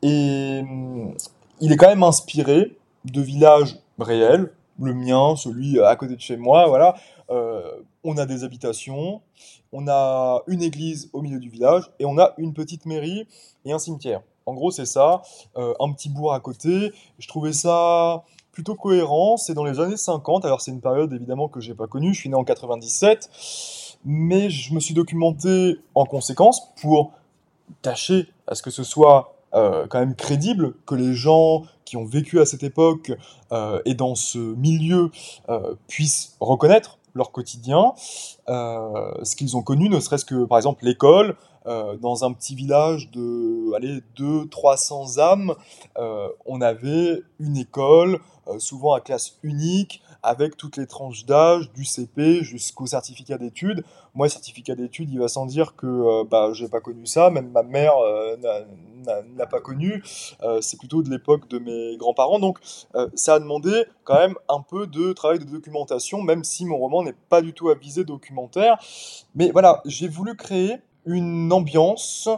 Et 0.03 0.61
hum, 0.63 1.15
il 1.61 1.73
est 1.73 1.77
quand 1.77 1.89
même 1.89 2.05
inspiré 2.05 2.77
de 3.05 3.21
villages 3.21 3.81
réels, 3.99 4.53
le 4.81 4.95
mien, 4.95 5.35
celui 5.37 5.81
à 5.81 5.97
côté 5.97 6.15
de 6.15 6.21
chez 6.21 6.37
moi, 6.37 6.69
voilà. 6.69 6.95
on 7.29 8.17
a 8.17 8.27
des 8.27 8.45
habitations, 8.45 9.21
on 9.73 9.89
a 9.89 10.43
une 10.47 10.63
église 10.63 11.11
au 11.13 11.21
milieu 11.21 11.39
du 11.39 11.49
village 11.49 11.91
et 11.99 12.05
on 12.05 12.19
a 12.19 12.35
une 12.39 12.55
petite 12.55 12.87
mairie 12.87 13.27
et 13.65 13.73
un 13.73 13.79
cimetière. 13.79 14.23
En 14.47 14.55
gros, 14.55 14.71
c'est 14.71 14.87
ça, 14.87 15.23
euh, 15.59 15.75
un 15.79 15.93
petit 15.93 16.09
bourg 16.09 16.33
à 16.33 16.41
côté. 16.41 16.93
Je 17.19 17.29
trouvais 17.29 17.53
ça 17.53 18.25
plutôt 18.51 18.75
cohérent. 18.75 19.37
C'est 19.37 19.53
dans 19.53 19.65
les 19.65 19.79
années 19.79 19.99
50. 19.99 20.47
Alors, 20.47 20.63
c'est 20.63 20.71
une 20.71 20.81
période 20.81 21.13
évidemment 21.13 21.49
que 21.49 21.61
j'ai 21.61 21.75
pas 21.75 21.87
connue. 21.87 22.15
Je 22.15 22.21
suis 22.21 22.31
né 22.31 22.35
en 22.35 22.45
97. 22.45 23.29
Mais 24.07 24.49
je 24.49 24.73
me 24.73 24.81
suis 24.81 24.95
documenté 24.95 25.77
en 25.95 26.07
conséquence 26.07 26.73
pour 26.81 27.13
tâcher 27.83 28.29
à 28.47 28.55
ce 28.55 28.63
que 28.63 28.71
ce 28.71 28.85
soit 28.85 29.35
euh, 29.55 29.87
quand 29.89 29.99
même 29.99 30.15
crédible, 30.15 30.75
que 30.87 30.95
les 30.95 31.13
gens 31.13 31.65
qui 31.85 31.99
ont 31.99 32.07
vécu 32.07 32.41
à 32.41 32.47
cette 32.47 32.63
époque 32.63 33.13
euh, 33.53 33.83
et 33.85 33.95
dans 33.95 34.15
ce 34.15 34.39
milieu 34.39 35.11
puissent 35.89 36.37
reconnaître 36.41 36.98
leur 37.15 37.33
quotidien, 37.33 37.93
euh, 38.49 39.13
ce 39.23 39.37
qu'ils 39.37 39.57
ont 39.57 39.63
connu, 39.63 39.89
ne 39.89 40.01
serait-ce 40.01 40.25
que 40.25 40.45
par 40.45 40.59
exemple 40.59 40.85
l'école, 40.85 41.37
euh, 41.67 41.97
dans 41.97 42.25
un 42.25 42.33
petit 42.33 42.55
village 42.55 43.11
de 43.11 43.75
allez, 43.75 44.01
200-300 44.17 45.19
âmes, 45.19 45.55
euh, 45.99 46.29
on 46.47 46.61
avait 46.61 47.23
une 47.39 47.57
école, 47.57 48.21
souvent 48.59 48.95
à 48.95 49.01
classe 49.01 49.39
unique, 49.43 50.03
avec 50.23 50.57
toutes 50.57 50.77
les 50.77 50.87
tranches 50.87 51.25
d'âge, 51.25 51.71
du 51.73 51.85
CP 51.85 52.43
jusqu'au 52.43 52.87
certificat 52.87 53.39
d'études. 53.39 53.85
Moi, 54.15 54.29
certificat 54.29 54.75
d'études, 54.75 55.11
il 55.11 55.19
va 55.19 55.29
sans 55.29 55.47
dire 55.47 55.77
que 55.77 55.87
euh, 55.87 56.25
bah, 56.29 56.51
j'ai 56.53 56.69
pas 56.69 56.81
connu 56.81 57.07
ça, 57.07 57.31
même 57.31 57.51
ma 57.51 57.63
mère 57.63 57.93
euh, 57.99 58.37
n'a 59.37 59.47
pas 59.47 59.61
connu. 59.61 60.03
Euh, 60.43 60.61
c'est 60.61 60.79
plutôt 60.79 61.03
de 61.03 61.11
l'époque 61.11 61.49
de 61.49 61.59
mes 61.59 61.97
grands-parents. 61.97 62.39
Donc, 62.39 62.59
ça 63.15 63.35
a 63.35 63.39
demandé 63.39 63.85
quand 64.05 64.19
même 64.19 64.35
un 64.49 64.61
peu 64.61 64.87
de 64.87 65.13
travail 65.13 65.39
de 65.39 65.45
documentation, 65.45 66.23
même 66.23 66.45
si 66.45 66.65
mon 66.65 66.79
roman 66.79 67.03
n'est 67.03 67.15
pas 67.29 67.43
du 67.43 67.53
tout 67.53 67.69
à 67.69 67.75
visée 67.75 68.05
documentaire. 68.05 68.79
Mais 69.35 69.51
voilà, 69.51 69.83
j'ai 69.85 70.09
voulu 70.09 70.35
créer 70.35 70.77
une 71.07 71.53
ambiance 71.53 72.29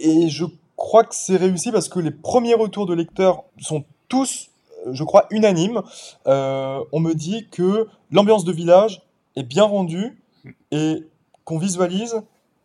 et 0.00 0.28
je 0.28 0.44
crois 0.76 1.04
que 1.04 1.14
c'est 1.14 1.36
réussi 1.36 1.70
parce 1.72 1.88
que 1.88 2.00
les 2.00 2.10
premiers 2.10 2.54
retours 2.54 2.86
de 2.86 2.94
lecteurs 2.94 3.44
sont 3.58 3.84
tous 4.08 4.50
je 4.92 5.04
crois, 5.04 5.26
unanime. 5.30 5.82
Euh, 6.26 6.84
on 6.92 7.00
me 7.00 7.14
dit 7.14 7.48
que 7.50 7.88
l'ambiance 8.10 8.44
de 8.44 8.52
village 8.52 9.02
est 9.36 9.42
bien 9.42 9.64
rendue 9.64 10.22
et 10.70 11.04
qu'on 11.44 11.58
visualise, 11.58 12.22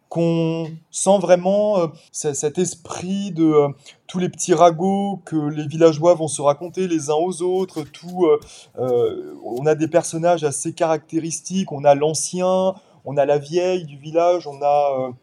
qu'on 0.09 0.69
sent 0.89 1.19
vraiment 1.19 1.79
euh, 1.79 1.87
cet 2.11 2.57
esprit 2.57 3.31
de 3.31 3.45
euh, 3.45 3.67
tous 4.07 4.19
les 4.19 4.29
petits 4.29 4.53
ragots 4.53 5.21
que 5.25 5.35
les 5.35 5.65
villageois 5.67 6.13
vont 6.13 6.27
se 6.27 6.41
raconter 6.41 6.87
les 6.87 7.09
uns 7.09 7.15
aux 7.15 7.41
autres. 7.41 7.83
Tout, 7.83 8.27
on 8.77 9.65
a 9.65 9.75
des 9.75 9.87
personnages 9.87 10.43
assez 10.43 10.73
caractéristiques. 10.73 11.71
On 11.71 11.85
a 11.85 11.95
l'ancien, 11.95 12.75
on 13.05 13.17
a 13.17 13.25
la 13.25 13.37
vieille 13.37 13.85
du 13.85 13.97
village, 13.97 14.47
on 14.47 14.61
a 14.61 15.13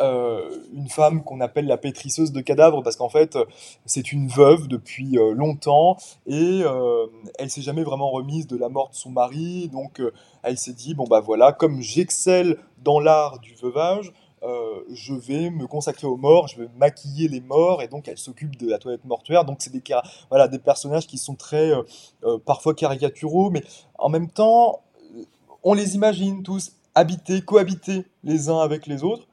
une 0.00 0.88
femme 0.88 1.24
qu'on 1.24 1.40
appelle 1.40 1.66
la 1.66 1.76
pétrisseuse 1.76 2.32
de 2.32 2.40
cadavres 2.40 2.82
parce 2.82 2.96
qu'en 2.96 3.08
fait 3.08 3.36
c'est 3.84 4.12
une 4.12 4.28
veuve 4.28 4.68
depuis 4.68 5.18
euh, 5.18 5.32
longtemps 5.32 5.96
et 6.26 6.62
euh, 6.64 7.06
elle 7.38 7.50
s'est 7.50 7.62
jamais 7.62 7.82
vraiment 7.82 8.10
remise 8.10 8.46
de 8.46 8.56
la 8.56 8.68
mort 8.68 8.90
de 8.90 8.94
son 8.94 9.10
mari 9.10 9.68
donc 9.68 10.00
elle 10.42 10.58
s'est 10.58 10.72
dit 10.72 10.94
bon 10.94 11.04
bah 11.04 11.20
voilà 11.20 11.52
comme 11.52 11.80
j'excelle 11.80 12.58
dans 12.84 13.00
l'art 13.00 13.40
du 13.40 13.54
veuvage 13.54 14.12
je 14.90 15.14
vais 15.14 15.50
me 15.50 15.66
consacrer 15.66 16.06
aux 16.06 16.16
morts, 16.16 16.46
je 16.46 16.62
vais 16.62 16.68
maquiller 16.78 17.26
les 17.26 17.40
morts, 17.40 17.82
et 17.82 17.88
donc 17.88 18.06
elle 18.06 18.16
s'occupe 18.16 18.56
de 18.56 18.70
la 18.70 18.78
toilette 18.78 19.04
mortuaire. 19.04 19.44
Donc 19.44 19.56
c'est 19.58 19.72
des, 19.72 19.82
voilà, 20.30 20.46
des 20.46 20.60
personnages 20.60 21.08
qui 21.08 21.18
sont 21.18 21.34
très, 21.34 21.72
parfois 22.46 22.72
caricaturaux, 22.72 23.50
mais 23.50 23.64
en 23.98 24.08
même 24.08 24.30
temps, 24.30 24.84
on 25.64 25.74
les 25.74 25.96
imagine 25.96 26.44
tous 26.44 26.72
habiter, 26.94 27.42
cohabiter 27.42 28.04
les 28.24 28.48
uns 28.48 28.58
avec 28.58 28.86
les 28.86 29.04
autres. 29.04 29.27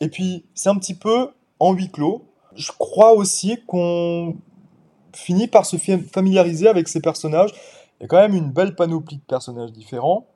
Et 0.00 0.08
puis, 0.08 0.44
c'est 0.54 0.68
un 0.68 0.76
petit 0.76 0.94
peu 0.94 1.30
en 1.58 1.72
huis 1.72 1.90
clos. 1.90 2.24
Je 2.54 2.72
crois 2.78 3.12
aussi 3.12 3.62
qu'on 3.66 4.36
finit 5.14 5.48
par 5.48 5.66
se 5.66 5.76
familiariser 5.76 6.68
avec 6.68 6.88
ces 6.88 7.00
personnages. 7.00 7.52
Il 7.98 8.02
y 8.02 8.06
a 8.06 8.08
quand 8.08 8.16
même 8.16 8.34
une 8.34 8.50
belle 8.50 8.74
panoplie 8.74 9.16
de 9.16 9.22
personnages 9.22 9.72
différents, 9.72 10.26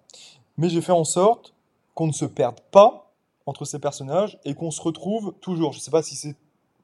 mais 0.59 0.69
j'ai 0.69 0.81
fait 0.81 0.93
en 0.93 1.05
sorte 1.05 1.55
qu'on 1.95 2.07
ne 2.07 2.13
se 2.13 2.25
perde 2.25 2.61
pas 2.71 3.11
entre 3.47 3.65
ces 3.65 3.79
personnages 3.79 4.39
et 4.45 4.55
qu'on 4.55 4.71
se 4.71 4.83
retrouve 4.83 5.35
toujours. 5.41 5.73
Je 5.73 5.79
ne 5.79 5.83
sais 5.83 5.91
pas 5.91 6.03
si 6.03 6.15
c'est 6.17 6.35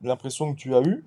l'impression 0.03 0.53
que 0.55 0.59
tu 0.59 0.75
as 0.75 0.81
eue. 0.81 1.05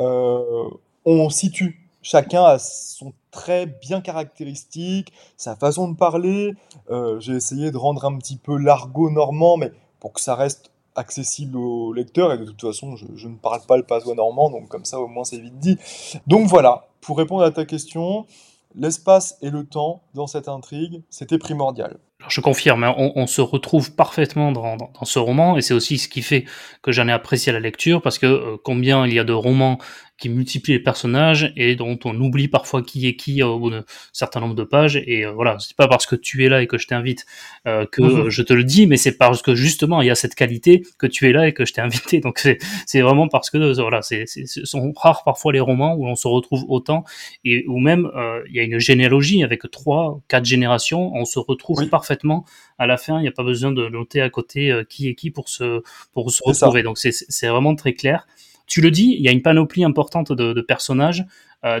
Euh, 0.00 0.68
on 1.04 1.30
situe. 1.30 1.78
Chacun 2.02 2.44
a 2.44 2.58
son 2.58 3.12
trait 3.30 3.66
bien 3.66 4.00
caractéristique, 4.00 5.12
sa 5.36 5.54
façon 5.54 5.88
de 5.88 5.96
parler. 5.96 6.54
Euh, 6.90 7.20
j'ai 7.20 7.34
essayé 7.34 7.70
de 7.70 7.76
rendre 7.76 8.04
un 8.04 8.18
petit 8.18 8.36
peu 8.36 8.56
l'argot 8.58 9.10
normand, 9.10 9.56
mais 9.56 9.70
pour 10.00 10.12
que 10.12 10.20
ça 10.20 10.34
reste 10.34 10.71
accessible 10.96 11.56
au 11.56 11.92
lecteur 11.92 12.32
et 12.32 12.38
de 12.38 12.44
toute 12.44 12.60
façon 12.60 12.96
je, 12.96 13.28
ne 13.28 13.36
parle 13.36 13.62
pas 13.66 13.76
le 13.76 13.82
patois 13.82 14.14
normand 14.14 14.50
donc 14.50 14.68
comme 14.68 14.84
ça 14.84 15.00
au 15.00 15.08
moins 15.08 15.24
c'est 15.24 15.38
vite 15.38 15.58
dit. 15.58 15.78
Donc 16.26 16.46
voilà, 16.48 16.88
pour 17.00 17.18
répondre 17.18 17.42
à 17.42 17.50
ta 17.50 17.64
question, 17.64 18.26
l'espace 18.74 19.36
et 19.42 19.50
le 19.50 19.64
temps 19.64 20.02
dans 20.14 20.26
cette 20.26 20.48
intrigue, 20.48 21.02
c'était 21.10 21.38
primordial 21.38 21.98
je 22.28 22.40
confirme, 22.40 22.84
hein, 22.84 22.94
on, 22.96 23.26
se 23.26 23.40
retrouve 23.40 23.94
parfaitement 23.94 24.52
dans, 24.52 24.76
ce 25.02 25.18
roman, 25.18 25.56
et 25.56 25.62
c'est 25.62 25.74
aussi 25.74 25.98
ce 25.98 26.08
qui 26.08 26.22
fait 26.22 26.44
que 26.82 26.92
j'en 26.92 27.08
ai 27.08 27.12
apprécié 27.12 27.52
la 27.52 27.60
lecture, 27.60 28.02
parce 28.02 28.18
que 28.18 28.26
euh, 28.26 28.56
combien 28.62 29.06
il 29.06 29.14
y 29.14 29.18
a 29.18 29.24
de 29.24 29.32
romans 29.32 29.78
qui 30.18 30.28
multiplient 30.28 30.74
les 30.74 30.80
personnages 30.80 31.52
et 31.56 31.74
dont 31.74 31.98
on 32.04 32.18
oublie 32.20 32.48
parfois 32.48 32.82
qui 32.82 33.06
est 33.08 33.16
qui 33.16 33.42
au 33.42 33.58
bout 33.58 33.70
d'un 33.70 33.84
certain 34.12 34.40
nombre 34.40 34.54
de 34.54 34.64
pages. 34.64 34.96
Et 34.96 35.24
euh, 35.24 35.32
voilà, 35.32 35.56
c'est 35.58 35.76
pas 35.76 35.88
parce 35.88 36.06
que 36.06 36.14
tu 36.14 36.44
es 36.44 36.48
là 36.48 36.62
et 36.62 36.66
que 36.66 36.78
je 36.78 36.86
t'invite 36.86 37.26
euh, 37.66 37.86
que 37.90 38.30
je 38.30 38.42
te 38.42 38.52
le 38.52 38.64
dis, 38.64 38.86
mais 38.86 38.96
c'est 38.96 39.16
parce 39.16 39.42
que 39.42 39.54
justement 39.54 40.00
il 40.00 40.06
y 40.06 40.10
a 40.10 40.14
cette 40.14 40.34
qualité 40.34 40.82
que 40.98 41.06
tu 41.06 41.28
es 41.28 41.32
là 41.32 41.48
et 41.48 41.52
que 41.52 41.64
je 41.64 41.72
t'ai 41.72 41.80
invité. 41.80 42.20
Donc 42.20 42.46
c'est 42.86 43.00
vraiment 43.00 43.28
parce 43.28 43.50
que 43.50 43.80
voilà, 43.80 44.02
c'est 44.02 44.26
ce 44.26 44.64
sont 44.64 44.92
rares 44.96 45.24
parfois 45.24 45.52
les 45.52 45.60
romans 45.60 45.94
où 45.94 46.06
on 46.06 46.14
se 46.14 46.28
retrouve 46.28 46.64
autant 46.68 47.04
et 47.44 47.64
où 47.66 47.78
même 47.78 48.10
il 48.48 48.54
y 48.54 48.60
a 48.60 48.62
une 48.62 48.78
généalogie 48.78 49.42
avec 49.42 49.62
trois, 49.70 50.20
quatre 50.28 50.44
générations, 50.44 51.12
on 51.14 51.24
se 51.24 51.38
retrouve 51.38 51.88
parfaitement 51.88 52.44
à 52.78 52.86
la 52.86 52.96
fin. 52.96 53.18
Il 53.18 53.22
n'y 53.22 53.28
a 53.28 53.32
pas 53.32 53.44
besoin 53.44 53.72
de 53.72 53.88
noter 53.88 54.20
à 54.20 54.30
côté 54.30 54.70
euh, 54.70 54.84
qui 54.84 55.08
est 55.08 55.14
qui 55.14 55.30
pour 55.30 55.48
se, 55.48 55.82
pour 56.12 56.30
se 56.30 56.42
retrouver. 56.44 56.82
Donc 56.82 56.98
c'est 56.98 57.48
vraiment 57.48 57.74
très 57.74 57.94
clair. 57.94 58.26
Tu 58.72 58.80
le 58.80 58.90
dis, 58.90 59.16
il 59.18 59.22
y 59.22 59.28
a 59.28 59.32
une 59.32 59.42
panoplie 59.42 59.84
importante 59.84 60.32
de, 60.32 60.58
personnages. 60.62 61.26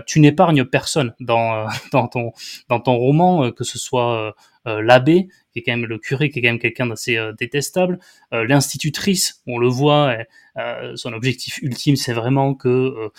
Tu 0.06 0.20
n'épargnes 0.20 0.64
personne 0.64 1.14
dans, 1.20 1.66
dans, 1.92 2.08
ton, 2.08 2.32
dans 2.68 2.80
ton 2.80 2.96
roman, 2.96 3.50
que 3.50 3.64
ce 3.64 3.78
soit 3.78 4.34
l'abbé, 4.64 5.28
qui 5.52 5.58
est 5.58 5.62
quand 5.62 5.72
même 5.72 5.86
le 5.86 5.98
curé, 5.98 6.30
qui 6.30 6.38
est 6.38 6.42
quand 6.42 6.48
même 6.48 6.58
quelqu'un 6.58 6.86
d'assez 6.86 7.18
détestable, 7.38 7.98
l'institutrice, 8.30 9.42
on 9.46 9.58
le 9.58 9.68
voit, 9.68 10.16
son 10.94 11.12
objectif 11.12 11.58
ultime, 11.62 11.96
c'est 11.96 12.12
vraiment 12.12 12.54
que 12.54 13.10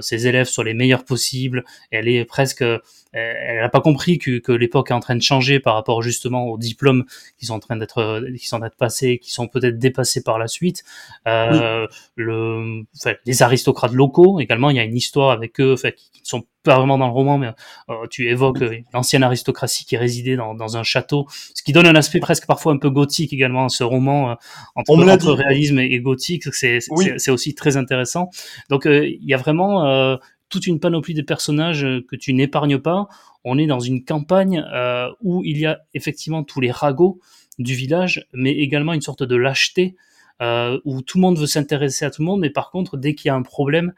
ses 0.00 0.28
élèves 0.28 0.46
soient 0.46 0.64
les 0.64 0.74
meilleurs 0.74 1.04
possibles. 1.04 1.64
Elle 1.90 2.08
est 2.08 2.24
presque 2.24 2.64
elle 3.12 3.60
n'a 3.60 3.68
pas 3.68 3.80
compris 3.80 4.18
que, 4.18 4.38
que 4.38 4.52
l'époque 4.52 4.90
est 4.90 4.94
en 4.94 5.00
train 5.00 5.16
de 5.16 5.22
changer 5.22 5.60
par 5.60 5.74
rapport 5.74 6.02
justement 6.02 6.46
aux 6.46 6.56
diplômes 6.56 7.04
qui 7.38 7.46
sont 7.46 7.54
en 7.54 7.60
train 7.60 7.76
d'être 7.76 8.24
qui 8.36 8.46
sont 8.46 8.56
en 8.56 8.60
train 8.60 8.68
de 8.68 8.74
passer, 8.74 9.18
qui 9.18 9.30
sont 9.30 9.48
peut-être 9.48 9.78
dépassés 9.78 10.22
par 10.22 10.38
la 10.38 10.48
suite. 10.48 10.82
Euh, 11.26 11.86
le, 12.16 12.84
enfin, 12.96 13.14
les 13.26 13.42
aristocrates 13.42 13.92
locaux 13.92 14.40
également, 14.40 14.70
il 14.70 14.76
y 14.76 14.80
a 14.80 14.84
une 14.84 14.96
histoire 14.96 15.30
avec 15.30 15.60
eux, 15.60 15.74
enfin, 15.74 15.90
qui, 15.90 16.11
ne 16.20 16.26
sont 16.26 16.44
pas 16.62 16.76
vraiment 16.76 16.98
dans 16.98 17.06
le 17.06 17.12
roman, 17.12 17.38
mais 17.38 17.48
euh, 17.88 18.06
tu 18.10 18.28
évoques 18.28 18.58
l'ancienne 18.92 19.22
aristocratie 19.22 19.84
qui 19.84 19.96
résidait 19.96 20.36
dans, 20.36 20.54
dans, 20.54 20.76
un 20.76 20.82
château, 20.82 21.26
ce 21.54 21.62
qui 21.62 21.72
donne 21.72 21.86
un 21.86 21.94
aspect 21.94 22.20
presque 22.20 22.46
parfois 22.46 22.72
un 22.72 22.78
peu 22.78 22.90
gothique 22.90 23.32
également 23.32 23.64
à 23.64 23.68
ce 23.68 23.82
roman 23.82 24.30
euh, 24.30 24.34
entre, 24.76 24.92
entre 24.92 25.32
réalisme 25.32 25.78
et, 25.78 26.00
gothique. 26.00 26.44
C'est 26.52 26.78
c'est 27.16 27.30
aussi 27.30 27.54
très 27.54 27.76
intéressant. 27.76 28.30
Donc 28.70 28.86
euh, 28.86 29.06
il 29.06 29.28
y 29.28 29.34
a 29.34 29.38
vraiment 29.38 30.18
toute 30.52 30.66
une 30.66 30.78
panoplie 30.78 31.14
de 31.14 31.22
personnages 31.22 31.84
euh, 31.84 32.04
que 32.06 32.14
tu 32.14 32.32
n'épargnes 32.34 32.78
pas. 32.78 33.08
On 33.42 33.58
est 33.58 33.66
dans 33.66 33.80
une 33.80 34.04
campagne 34.04 34.64
euh, 34.72 35.08
où 35.22 35.42
il 35.44 35.58
y 35.58 35.66
a 35.66 35.80
effectivement 35.94 36.44
tous 36.44 36.60
les 36.60 36.70
ragots 36.70 37.18
du 37.58 37.74
village, 37.74 38.26
mais 38.32 38.52
également 38.52 38.92
une 38.92 39.00
sorte 39.00 39.24
de 39.24 39.34
lâcheté 39.34 39.96
euh, 40.40 40.78
où 40.84 41.02
tout 41.02 41.18
le 41.18 41.22
monde 41.22 41.38
veut 41.38 41.46
s'intéresser 41.46 42.04
à 42.04 42.10
tout 42.10 42.22
le 42.22 42.26
monde, 42.26 42.40
mais 42.40 42.50
par 42.50 42.70
contre, 42.70 42.96
dès 42.96 43.14
qu'il 43.14 43.28
y 43.28 43.30
a 43.30 43.34
un 43.34 43.42
problème, 43.42 43.94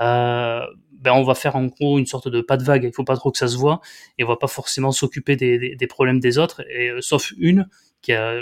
euh, 0.00 0.62
ben 0.98 1.12
on 1.12 1.22
va 1.22 1.34
faire 1.34 1.56
en 1.56 1.66
gros 1.66 1.98
une 1.98 2.06
sorte 2.06 2.28
de 2.28 2.40
pas 2.40 2.56
de 2.56 2.64
vague. 2.64 2.84
Il 2.84 2.92
faut 2.92 3.04
pas 3.04 3.16
trop 3.16 3.30
que 3.30 3.38
ça 3.38 3.48
se 3.48 3.56
voit 3.56 3.80
et 4.18 4.24
on 4.24 4.28
va 4.28 4.36
pas 4.36 4.48
forcément 4.48 4.92
s'occuper 4.92 5.36
des, 5.36 5.76
des, 5.76 5.86
problèmes 5.86 6.20
des 6.20 6.38
autres, 6.38 6.62
et, 6.68 6.90
euh, 6.90 7.00
sauf 7.00 7.32
une 7.38 7.68
qui 8.00 8.12
est 8.12 8.40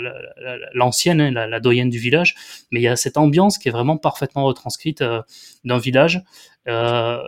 l'ancienne, 0.73 1.19
hein, 1.19 1.31
la, 1.31 1.47
la, 1.47 1.59
doyenne 1.59 1.89
du 1.89 1.97
village. 1.97 2.35
Mais 2.71 2.79
il 2.79 2.83
y 2.83 2.87
a 2.87 2.95
cette 2.95 3.17
ambiance 3.17 3.57
qui 3.57 3.69
est 3.69 3.71
vraiment 3.71 3.97
parfaitement 3.97 4.45
retranscrite 4.45 5.01
euh, 5.01 5.21
d'un 5.63 5.79
village. 5.79 6.21
Euh, 6.67 7.19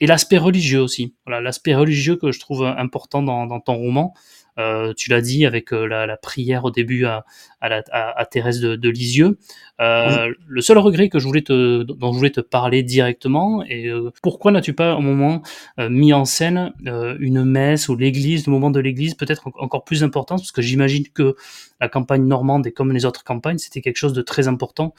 et 0.00 0.06
l'aspect 0.06 0.38
religieux 0.38 0.80
aussi. 0.80 1.14
Voilà, 1.26 1.40
l'aspect 1.40 1.74
religieux 1.74 2.16
que 2.16 2.32
je 2.32 2.40
trouve 2.40 2.64
important 2.64 3.22
dans, 3.22 3.46
dans 3.46 3.60
ton 3.60 3.74
roman. 3.74 4.14
Euh, 4.58 4.92
tu 4.96 5.10
l'as 5.10 5.20
dit 5.20 5.46
avec 5.46 5.72
euh, 5.72 5.86
la, 5.86 6.06
la, 6.06 6.16
prière 6.16 6.64
au 6.64 6.72
début 6.72 7.04
à, 7.04 7.24
à, 7.60 7.68
la, 7.68 7.84
à, 7.92 8.20
à 8.20 8.26
Thérèse 8.26 8.60
de, 8.60 8.74
de 8.74 8.88
Lisieux. 8.88 9.38
Euh, 9.80 10.32
Le 10.48 10.60
seul 10.60 10.78
regret 10.78 11.08
que 11.08 11.20
je 11.20 11.26
voulais 11.26 11.42
te, 11.42 11.84
dont 11.84 12.12
je 12.12 12.18
voulais 12.18 12.30
te 12.30 12.40
parler 12.40 12.82
directement, 12.82 13.62
et 13.62 13.88
pourquoi 14.20 14.50
n'as-tu 14.50 14.72
pas 14.72 14.96
au 14.96 15.00
moment 15.00 15.42
mis 15.78 16.12
en 16.12 16.24
scène 16.24 16.72
une 16.84 17.44
messe 17.44 17.88
ou 17.88 17.94
l'église, 17.94 18.46
le 18.46 18.52
moment 18.52 18.72
de 18.72 18.80
l'église 18.80 19.14
peut-être 19.14 19.48
encore 19.58 19.84
plus 19.84 20.02
important, 20.02 20.36
parce 20.36 20.50
que 20.50 20.62
j'imagine 20.62 21.04
que 21.08 21.36
la 21.80 21.88
campagne 21.88 22.24
normande 22.24 22.66
et 22.66 22.72
comme 22.72 22.92
les 22.92 23.04
autres 23.04 23.22
campagnes, 23.22 23.58
c'était 23.58 23.80
quelque 23.80 23.98
chose 23.98 24.12
de 24.12 24.22
très 24.22 24.48
important 24.48 24.94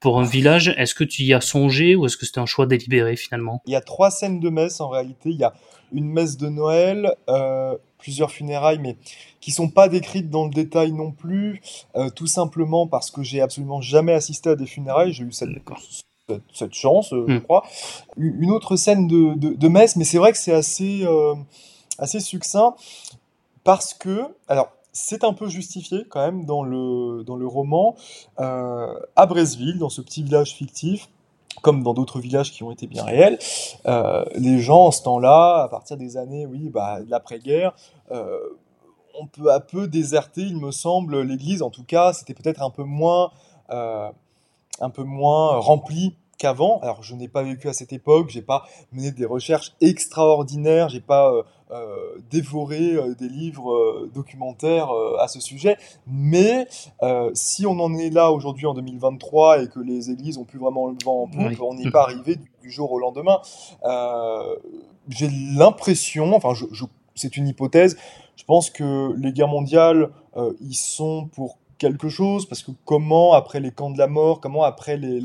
pour 0.00 0.20
un 0.20 0.24
village. 0.24 0.74
Est-ce 0.76 0.94
que 0.94 1.04
tu 1.04 1.22
y 1.22 1.34
as 1.34 1.40
songé 1.40 1.96
ou 1.96 2.06
est-ce 2.06 2.16
que 2.16 2.26
c'était 2.26 2.40
un 2.40 2.46
choix 2.46 2.66
délibéré 2.66 3.16
finalement? 3.16 3.62
Il 3.66 3.72
y 3.72 3.76
a 3.76 3.80
trois 3.80 4.10
scènes 4.10 4.40
de 4.40 4.50
messe 4.50 4.80
en 4.80 4.88
réalité. 4.88 5.30
Il 5.30 5.36
y 5.36 5.44
a 5.44 5.54
une 5.92 6.06
messe 6.06 6.36
de 6.36 6.48
Noël, 6.48 7.14
euh, 7.28 7.76
plusieurs 7.98 8.30
funérailles, 8.30 8.78
mais 8.78 8.96
qui 9.40 9.50
sont 9.50 9.68
pas 9.68 9.88
décrites 9.88 10.30
dans 10.30 10.44
le 10.44 10.50
détail 10.50 10.92
non 10.92 11.10
plus, 11.10 11.60
euh, 11.96 12.10
tout 12.10 12.26
simplement 12.26 12.86
parce 12.86 13.10
que 13.10 13.22
j'ai 13.22 13.40
absolument 13.40 13.80
jamais 13.80 14.12
assisté 14.12 14.50
à 14.50 14.56
des 14.56 14.66
funérailles. 14.66 15.12
J'ai 15.12 15.24
eu 15.24 15.32
cette, 15.32 15.50
cette, 16.28 16.42
cette, 16.52 16.74
chance, 16.74 17.12
euh, 17.12 17.24
je 17.28 17.34
hmm. 17.34 17.40
crois. 17.42 17.64
Une 18.16 18.50
autre 18.50 18.76
scène 18.76 19.06
de, 19.06 19.34
de, 19.34 19.54
de 19.54 19.68
messe, 19.68 19.96
mais 19.96 20.04
c'est 20.04 20.18
vrai 20.18 20.32
que 20.32 20.38
c'est 20.38 20.52
assez, 20.52 21.04
euh, 21.04 21.34
assez 21.98 22.20
succinct 22.20 22.74
parce 23.64 23.94
que, 23.94 24.24
alors, 24.48 24.73
c'est 24.94 25.24
un 25.24 25.34
peu 25.34 25.48
justifié 25.48 26.06
quand 26.08 26.24
même 26.24 26.46
dans 26.46 26.62
le, 26.62 27.24
dans 27.24 27.36
le 27.36 27.46
roman. 27.46 27.96
Euh, 28.38 28.94
à 29.16 29.26
Brésil, 29.26 29.78
dans 29.78 29.90
ce 29.90 30.00
petit 30.00 30.22
village 30.22 30.54
fictif, 30.54 31.08
comme 31.62 31.82
dans 31.82 31.94
d'autres 31.94 32.20
villages 32.20 32.52
qui 32.52 32.62
ont 32.62 32.70
été 32.70 32.86
bien 32.86 33.04
réels, 33.04 33.38
euh, 33.86 34.24
les 34.36 34.60
gens 34.60 34.86
en 34.86 34.90
ce 34.90 35.02
temps-là, 35.02 35.64
à 35.64 35.68
partir 35.68 35.96
des 35.96 36.16
années, 36.16 36.46
oui, 36.46 36.70
bah, 36.70 37.02
de 37.02 37.10
l'après-guerre, 37.10 37.74
euh, 38.12 38.38
ont 39.18 39.26
peu 39.26 39.52
à 39.52 39.60
peu 39.60 39.88
déserté, 39.88 40.42
il 40.42 40.56
me 40.56 40.70
semble, 40.70 41.20
l'église. 41.22 41.62
En 41.62 41.70
tout 41.70 41.84
cas, 41.84 42.12
c'était 42.12 42.34
peut-être 42.34 42.62
un 42.62 42.70
peu 42.70 42.84
moins, 42.84 43.30
euh, 43.70 44.10
un 44.80 44.90
peu 44.90 45.02
moins 45.02 45.58
rempli 45.58 46.16
qu'avant. 46.36 46.78
Alors, 46.80 47.02
je 47.02 47.14
n'ai 47.14 47.28
pas 47.28 47.42
vécu 47.42 47.68
à 47.68 47.72
cette 47.72 47.92
époque, 47.92 48.30
j'ai 48.30 48.42
pas 48.42 48.64
mené 48.92 49.10
des 49.10 49.24
recherches 49.24 49.74
extraordinaires, 49.80 50.88
j'ai 50.88 51.00
pas 51.00 51.32
euh, 51.32 51.42
euh, 51.70 52.18
dévoré 52.30 52.92
euh, 52.92 53.14
des 53.14 53.28
livres 53.28 54.08
documentaires 54.14 54.90
à 55.20 55.28
ce 55.28 55.40
sujet. 55.40 55.76
Mais 56.06 56.66
si 57.34 57.66
on 57.66 57.78
en 57.80 57.94
est 57.96 58.10
là 58.10 58.32
aujourd'hui 58.32 58.66
en 58.66 58.74
2023 58.74 59.62
et 59.62 59.68
que 59.68 59.80
les 59.80 60.10
églises 60.10 60.38
ont 60.38 60.44
plus 60.44 60.58
vraiment 60.58 60.88
le 60.88 60.96
vent 61.04 61.22
en 61.22 61.26
poupe, 61.26 61.40
oui. 61.40 61.58
on 61.60 61.74
n'est 61.74 61.90
pas 61.90 62.02
arrivé 62.02 62.36
du, 62.36 62.50
du, 62.62 62.70
jour 62.70 62.92
au 62.92 62.98
lendemain. 62.98 63.40
j'ai 65.08 65.28
l'impression, 65.56 66.34
enfin, 66.34 66.54
je, 66.54 66.64
je, 66.72 66.84
c'est 67.14 67.36
une 67.36 67.48
hypothèse. 67.48 67.96
Je 68.36 68.44
pense 68.44 68.70
que 68.70 69.14
les 69.16 69.32
guerres 69.32 69.48
mondiales, 69.48 70.10
ils 70.60 70.74
sont 70.74 71.28
pour 71.32 71.58
quelque 71.84 72.08
chose, 72.08 72.46
parce 72.46 72.62
que 72.62 72.70
comment, 72.86 73.34
après 73.34 73.60
les 73.60 73.70
camps 73.70 73.90
de 73.90 73.98
la 73.98 74.06
mort, 74.06 74.40
comment, 74.40 74.62
après 74.62 74.96
les, 74.96 75.20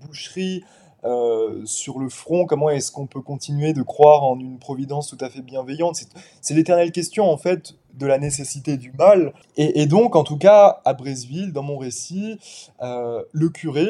boucheries, 0.00 0.62
euh, 1.04 1.62
sur 1.64 1.98
le 1.98 2.08
front, 2.08 2.46
comment 2.46 2.70
est-ce 2.70 2.92
qu'on 2.92 3.06
peut 3.06 3.20
continuer 3.20 3.72
de 3.72 3.82
croire 3.82 4.22
en 4.22 4.38
une 4.38 4.58
providence 4.58 5.08
tout 5.08 5.18
à 5.20 5.28
fait 5.28 5.42
bienveillante? 5.42 6.00
C'est 6.40 6.54
l'éternelle 6.54 6.92
question, 6.92 7.28
en 7.28 7.36
fait, 7.36 7.74
de 7.94 8.06
la 8.06 8.18
nécessité 8.18 8.76
du 8.76 8.92
mal. 8.92 9.32
Et, 9.56 9.86
donc, 9.86 10.14
en 10.14 10.22
tout 10.22 10.38
cas, 10.38 10.80
à 10.84 10.94
Brésil, 10.94 11.52
dans 11.52 11.64
mon 11.64 11.76
récit, 11.76 12.38
euh, 12.82 13.22
le 13.32 13.48
curé, 13.48 13.88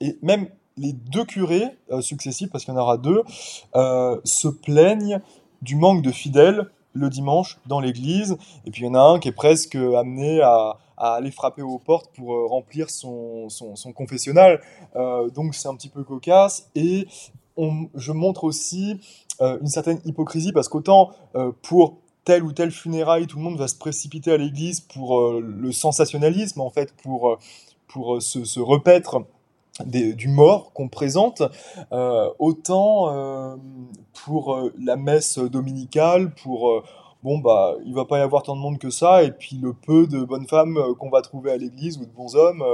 et 0.00 0.18
même 0.20 0.48
les 0.76 0.92
deux 0.92 1.24
curés 1.24 1.76
euh, 1.92 2.00
successifs, 2.00 2.50
parce 2.50 2.64
qu'il 2.64 2.74
y 2.74 2.76
en 2.76 2.80
aura 2.80 2.98
deux, 2.98 3.22
se 4.24 4.48
plaignent 4.48 5.20
du 5.62 5.76
manque 5.76 6.02
de 6.02 6.10
fidèles 6.10 6.66
le 6.94 7.08
dimanche 7.08 7.58
dans 7.66 7.80
l'église. 7.80 8.36
Et 8.66 8.70
puis 8.70 8.82
il 8.82 8.86
y 8.86 8.88
en 8.88 8.94
a 8.94 9.00
un 9.00 9.18
qui 9.18 9.28
est 9.28 9.32
presque 9.32 9.74
amené 9.74 10.40
à, 10.42 10.78
à 11.02 11.14
aller 11.14 11.32
frapper 11.32 11.62
aux 11.62 11.80
portes 11.80 12.10
pour 12.14 12.32
euh, 12.32 12.46
remplir 12.46 12.88
son, 12.88 13.48
son, 13.48 13.92
confessionnal. 13.92 14.62
Euh, 14.94 15.28
donc 15.30 15.56
c'est 15.56 15.66
un 15.66 15.74
petit 15.74 15.88
peu 15.88 16.04
cocasse. 16.04 16.70
Et 16.76 17.08
on, 17.56 17.88
je 17.96 18.12
montre 18.12 18.44
aussi 18.44 19.00
euh, 19.40 19.58
une 19.60 19.66
certaine 19.66 20.00
hypocrisie 20.04 20.52
parce 20.52 20.68
qu'autant 20.68 21.10
pour 21.62 21.98
telle 22.24 22.44
ou 22.44 22.52
telle 22.52 22.70
funéraille, 22.70 23.26
tout 23.26 23.36
le 23.36 23.42
monde 23.42 23.58
va 23.58 23.66
se 23.66 23.74
précipiter 23.74 24.30
à 24.30 24.36
l'église 24.36 24.80
pour 24.80 25.40
le 25.40 25.72
sensationnalisme, 25.72 26.60
en 26.60 26.70
fait, 26.70 26.94
pour, 27.02 27.36
pour 27.88 28.22
se, 28.22 28.44
se 28.44 28.60
repaître 28.60 29.24
des, 29.84 30.12
du 30.12 30.28
mort 30.28 30.72
qu'on 30.72 30.88
présente, 30.88 31.42
autant 32.38 33.58
pour 34.24 34.70
la 34.78 34.96
messe 34.96 35.38
dominicale, 35.38 36.32
pour 36.32 36.84
bon 37.22 37.38
bah 37.38 37.74
il 37.84 37.94
va 37.94 38.04
pas 38.04 38.18
y 38.18 38.22
avoir 38.22 38.42
tant 38.42 38.56
de 38.56 38.60
monde 38.60 38.78
que 38.78 38.90
ça, 38.90 39.22
et 39.22 39.30
puis 39.30 39.56
le 39.56 39.72
peu 39.72 40.06
de 40.06 40.24
bonnes 40.24 40.46
femmes 40.46 40.76
euh, 40.76 40.94
qu'on 40.94 41.10
va 41.10 41.22
trouver 41.22 41.52
à 41.52 41.56
l'église 41.56 41.98
ou 41.98 42.04
de 42.04 42.10
bons 42.10 42.36
hommes, 42.36 42.64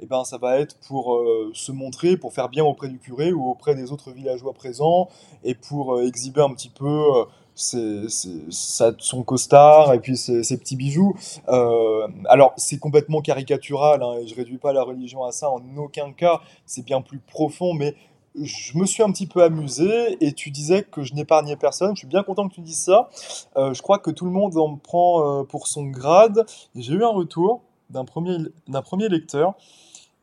et 0.00 0.06
ben 0.06 0.24
ça 0.24 0.38
va 0.38 0.58
être 0.58 0.76
pour 0.86 1.22
se 1.52 1.72
montrer, 1.72 2.16
pour 2.16 2.32
faire 2.32 2.48
bien 2.48 2.64
auprès 2.64 2.88
du 2.88 2.98
curé 2.98 3.32
ou 3.32 3.48
auprès 3.48 3.74
des 3.74 3.92
autres 3.92 4.10
villageois 4.10 4.52
présents, 4.52 5.08
et 5.44 5.54
pour 5.54 6.00
exhiber 6.00 6.40
un 6.40 6.52
petit 6.52 6.70
peu 6.70 7.26
son 7.54 9.22
costard 9.24 9.94
et 9.94 10.00
puis 10.00 10.16
ses, 10.16 10.58
petits 10.58 10.76
bijoux. 10.76 11.14
Euh, 11.48 12.08
alors 12.26 12.52
c'est 12.56 12.78
complètement 12.78 13.20
caricatural 13.20 14.02
hein, 14.02 14.16
et 14.20 14.26
je 14.26 14.34
réduis 14.34 14.58
pas 14.58 14.72
la 14.72 14.82
religion 14.82 15.24
à 15.24 15.32
ça 15.32 15.50
en 15.50 15.62
aucun 15.76 16.12
cas. 16.12 16.40
C'est 16.66 16.84
bien 16.84 17.00
plus 17.00 17.18
profond, 17.18 17.74
mais 17.74 17.94
je 18.40 18.76
me 18.76 18.84
suis 18.84 19.02
un 19.02 19.12
petit 19.12 19.26
peu 19.26 19.42
amusé 19.42 20.16
et 20.20 20.32
tu 20.32 20.50
disais 20.50 20.82
que 20.82 21.02
je 21.02 21.14
n'épargnais 21.14 21.56
personne. 21.56 21.94
Je 21.94 22.00
suis 22.00 22.08
bien 22.08 22.22
content 22.22 22.48
que 22.48 22.54
tu 22.54 22.60
dises 22.60 22.80
ça. 22.80 23.08
Euh, 23.56 23.74
je 23.74 23.82
crois 23.82 23.98
que 23.98 24.10
tout 24.10 24.24
le 24.24 24.32
monde 24.32 24.56
en 24.56 24.76
prend 24.76 25.40
euh, 25.40 25.44
pour 25.44 25.68
son 25.68 25.84
grade. 25.84 26.44
J'ai 26.74 26.94
eu 26.94 27.04
un 27.04 27.08
retour 27.08 27.62
d'un 27.90 28.04
premier, 28.04 28.38
premier 28.84 29.08
lecteur 29.08 29.54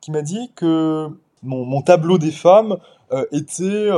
qui 0.01 0.11
m'a 0.11 0.21
dit 0.21 0.51
que 0.55 1.09
mon, 1.43 1.81
tableau 1.81 2.17
des 2.17 2.31
femmes 2.31 2.77
euh, 3.11 3.25
était 3.31 3.89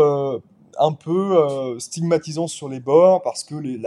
un 0.80 0.92
peu 0.92 1.78
stigmatisant 1.80 2.48
sur 2.48 2.68
les 2.68 2.80
bords 2.80 3.22
parce 3.22 3.44
que 3.44 3.56
les, 3.56 3.80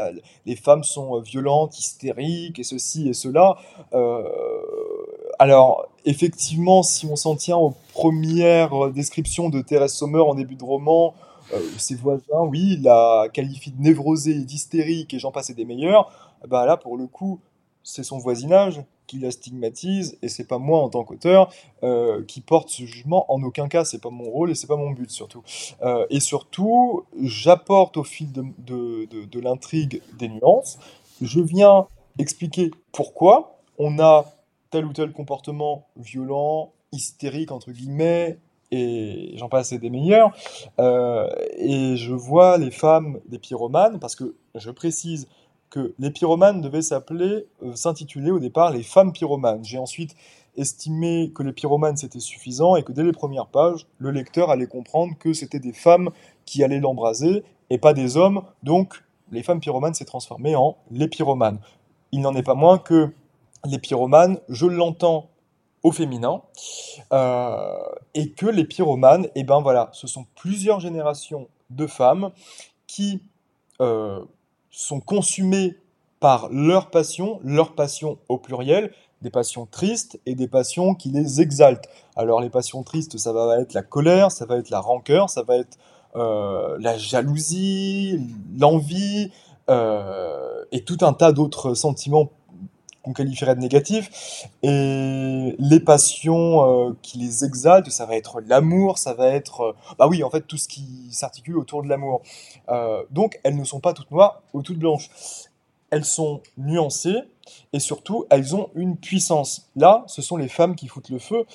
les 0.44 0.56
femmes 0.56 0.84
sont 0.84 1.20
violentes, 1.20 1.78
hystériques 1.78 2.58
et 2.58 2.64
ceci 2.64 3.08
et 3.08 3.12
cela. 3.12 3.56
Alors, 5.38 5.88
effectivement, 6.04 6.82
si 6.82 7.06
on 7.06 7.16
s'en 7.16 7.36
tient 7.36 7.56
aux 7.56 7.74
premières 7.92 8.90
descriptions 8.90 9.48
de 9.48 9.60
Thérèse 9.60 9.92
Sommer 9.92 10.20
en 10.20 10.34
début 10.34 10.56
de 10.56 10.64
roman, 10.64 11.14
euh, 11.54 11.60
ses 11.78 11.94
voisins, 11.94 12.40
oui, 12.40 12.78
la 12.82 13.28
qualifient 13.32 13.72
de 13.72 13.80
névrosée 13.80 14.32
et 14.32 14.44
d'hystérique 14.44 15.14
et 15.14 15.18
j'en 15.18 15.30
passe 15.30 15.50
des 15.50 15.64
meilleurs. 15.64 16.10
Bah 16.48 16.66
là, 16.66 16.76
pour 16.76 16.96
le 16.96 17.06
coup, 17.06 17.40
c'est 17.82 18.02
son 18.02 18.18
voisinage 18.18 18.82
qui 19.06 19.18
la 19.20 19.30
stigmatise 19.30 20.18
et 20.22 20.28
c'est 20.28 20.46
pas 20.46 20.58
moi 20.58 20.80
en 20.80 20.88
tant 20.88 21.04
qu'auteur 21.04 21.52
euh, 21.84 22.24
qui 22.24 22.40
porte 22.40 22.68
ce 22.68 22.82
jugement 22.84 23.32
en 23.32 23.40
aucun 23.44 23.68
cas 23.68 23.84
c'est 23.84 24.00
pas 24.00 24.10
mon 24.10 24.28
rôle 24.28 24.50
et 24.50 24.56
c'est 24.56 24.66
pas 24.66 24.76
mon 24.76 24.90
but 24.90 25.08
surtout 25.08 25.44
euh, 25.82 26.04
et 26.10 26.18
surtout 26.18 27.04
j'apporte 27.22 27.96
au 27.96 28.02
fil 28.02 28.32
de, 28.32 28.44
de, 28.58 29.40
l'intrigue 29.40 30.02
des 30.18 30.28
nuances 30.28 30.80
je 31.22 31.38
viens 31.38 31.86
expliquer 32.18 32.72
pourquoi 32.90 33.60
on 33.78 34.00
a 34.00 34.26
tel 34.76 34.84
ou 34.84 34.92
tel 34.92 35.12
comportement 35.12 35.86
violent 35.96 36.74
hystérique 36.92 37.50
entre 37.50 37.72
guillemets 37.72 38.38
et 38.70 39.32
j'en 39.36 39.48
passe 39.48 39.72
des 39.72 39.88
meilleurs 39.88 40.36
euh, 40.78 41.26
et 41.56 41.96
je 41.96 42.12
vois 42.12 42.58
les 42.58 42.70
femmes 42.70 43.20
des 43.26 43.38
pyromanes 43.38 43.98
parce 43.98 44.14
que 44.16 44.34
je 44.54 44.70
précise 44.70 45.28
que 45.70 45.94
les 45.98 46.10
pyromanes 46.10 46.60
devaient 46.60 46.92
euh, 46.92 47.42
s'intituler 47.74 48.30
au 48.30 48.38
départ 48.38 48.70
les 48.70 48.82
femmes 48.82 49.12
pyromanes. 49.12 49.64
J'ai 49.64 49.78
ensuite 49.78 50.14
estimé 50.58 51.32
que 51.34 51.42
les 51.42 51.52
pyromanes 51.52 51.96
c'était 51.96 52.20
suffisant 52.20 52.76
et 52.76 52.82
que 52.82 52.92
dès 52.92 53.02
les 53.02 53.12
premières 53.12 53.46
pages, 53.46 53.86
le 53.96 54.10
lecteur 54.10 54.50
allait 54.50 54.66
comprendre 54.66 55.14
que 55.18 55.32
c'était 55.32 55.58
des 55.58 55.72
femmes 55.72 56.10
qui 56.44 56.62
allaient 56.62 56.80
l'embraser 56.80 57.44
et 57.70 57.78
pas 57.78 57.94
des 57.94 58.18
hommes. 58.18 58.42
Donc, 58.62 59.02
les 59.32 59.42
femmes 59.42 59.60
pyromanes 59.60 59.94
s'est 59.94 60.04
transformé 60.04 60.54
en 60.54 60.76
les 60.90 61.08
pyromanes. 61.08 61.60
Il 62.12 62.20
n'en 62.20 62.34
est 62.34 62.42
pas 62.42 62.54
moins 62.54 62.76
que 62.76 63.10
les 63.64 63.78
pyromanes, 63.78 64.38
je 64.48 64.66
l'entends 64.66 65.30
au 65.82 65.92
féminin, 65.92 66.42
euh, 67.12 67.78
et 68.14 68.32
que 68.32 68.46
les 68.46 68.64
pyromanes, 68.64 69.26
et 69.26 69.30
eh 69.40 69.44
ben 69.44 69.60
voilà, 69.60 69.88
ce 69.92 70.06
sont 70.06 70.26
plusieurs 70.34 70.80
générations 70.80 71.48
de 71.70 71.86
femmes 71.86 72.30
qui 72.86 73.22
euh, 73.80 74.20
sont 74.70 75.00
consumés 75.00 75.76
par 76.18 76.48
leur 76.50 76.90
passion, 76.90 77.38
leur 77.44 77.74
passion 77.74 78.18
au 78.28 78.38
pluriel, 78.38 78.92
des 79.22 79.30
passions 79.30 79.66
tristes 79.66 80.18
et 80.26 80.34
des 80.34 80.48
passions 80.48 80.94
qui 80.94 81.10
les 81.10 81.40
exaltent. 81.40 81.88
Alors 82.16 82.40
les 82.40 82.50
passions 82.50 82.82
tristes, 82.82 83.16
ça 83.16 83.32
va 83.32 83.60
être 83.60 83.72
la 83.72 83.82
colère, 83.82 84.32
ça 84.32 84.44
va 84.44 84.56
être 84.56 84.70
la 84.70 84.80
rancœur, 84.80 85.30
ça 85.30 85.42
va 85.42 85.56
être 85.56 85.78
euh, 86.16 86.76
la 86.80 86.98
jalousie, 86.98 88.20
l'envie 88.58 89.30
et 90.70 90.84
tout 90.84 90.98
un 91.00 91.12
tas 91.12 91.32
d'autres 91.32 91.74
sentiments 91.74 92.30
qu'on 93.06 93.12
qualifierait 93.12 93.54
de 93.54 93.60
négatifs. 93.60 94.48
Et 94.64 95.54
les 95.58 95.80
passions 95.80 96.88
euh, 96.88 96.92
qui 97.02 97.18
les 97.18 97.44
exaltent, 97.44 97.90
ça 97.90 98.04
va 98.04 98.16
être 98.16 98.40
l'amour, 98.40 98.98
ça 98.98 99.14
va 99.14 99.28
être... 99.28 99.60
Euh, 99.60 99.72
bah 99.96 100.08
oui, 100.08 100.24
en 100.24 100.30
fait, 100.30 100.40
tout 100.40 100.56
ce 100.56 100.66
qui 100.66 101.08
s'articule 101.12 101.56
autour 101.56 101.84
de 101.84 101.88
l'amour. 101.88 102.22
Euh, 102.68 103.04
donc, 103.10 103.38
elles 103.44 103.56
ne 103.56 103.64
sont 103.64 103.78
pas 103.78 103.92
toutes 103.92 104.10
noires 104.10 104.42
ou 104.52 104.62
toutes 104.62 104.78
blanches. 104.78 105.08
Elles 105.90 106.04
sont 106.04 106.40
nuancées 106.58 107.20
et 107.72 107.78
surtout, 107.78 108.26
elles 108.28 108.56
ont 108.56 108.70
une 108.74 108.96
puissance. 108.96 109.68
Là, 109.76 110.02
ce 110.08 110.20
sont 110.20 110.36
les 110.36 110.48
femmes 110.48 110.74
qui 110.74 110.88
foutent 110.88 111.10
le 111.10 111.20
feu. 111.20 111.46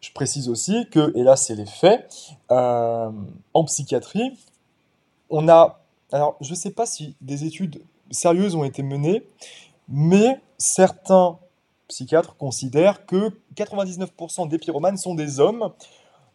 Je 0.00 0.12
précise 0.12 0.48
aussi 0.48 0.86
que, 0.92 1.12
et 1.16 1.24
là 1.24 1.34
c'est 1.34 1.56
les 1.56 1.66
faits, 1.66 2.08
en 2.50 3.64
psychiatrie, 3.64 4.38
on 5.30 5.48
a... 5.48 5.80
Alors, 6.12 6.36
je 6.40 6.50
ne 6.50 6.54
sais 6.54 6.70
pas 6.70 6.86
si 6.86 7.16
des 7.20 7.44
études 7.44 7.82
sérieuses 8.10 8.54
ont 8.54 8.64
été 8.64 8.82
menées, 8.82 9.24
mais 9.88 10.40
certains 10.64 11.38
psychiatres 11.88 12.36
considèrent 12.36 13.04
que 13.04 13.30
99% 13.54 14.48
des 14.48 14.58
pyromanes 14.58 14.96
sont 14.96 15.14
des 15.14 15.38
hommes. 15.38 15.70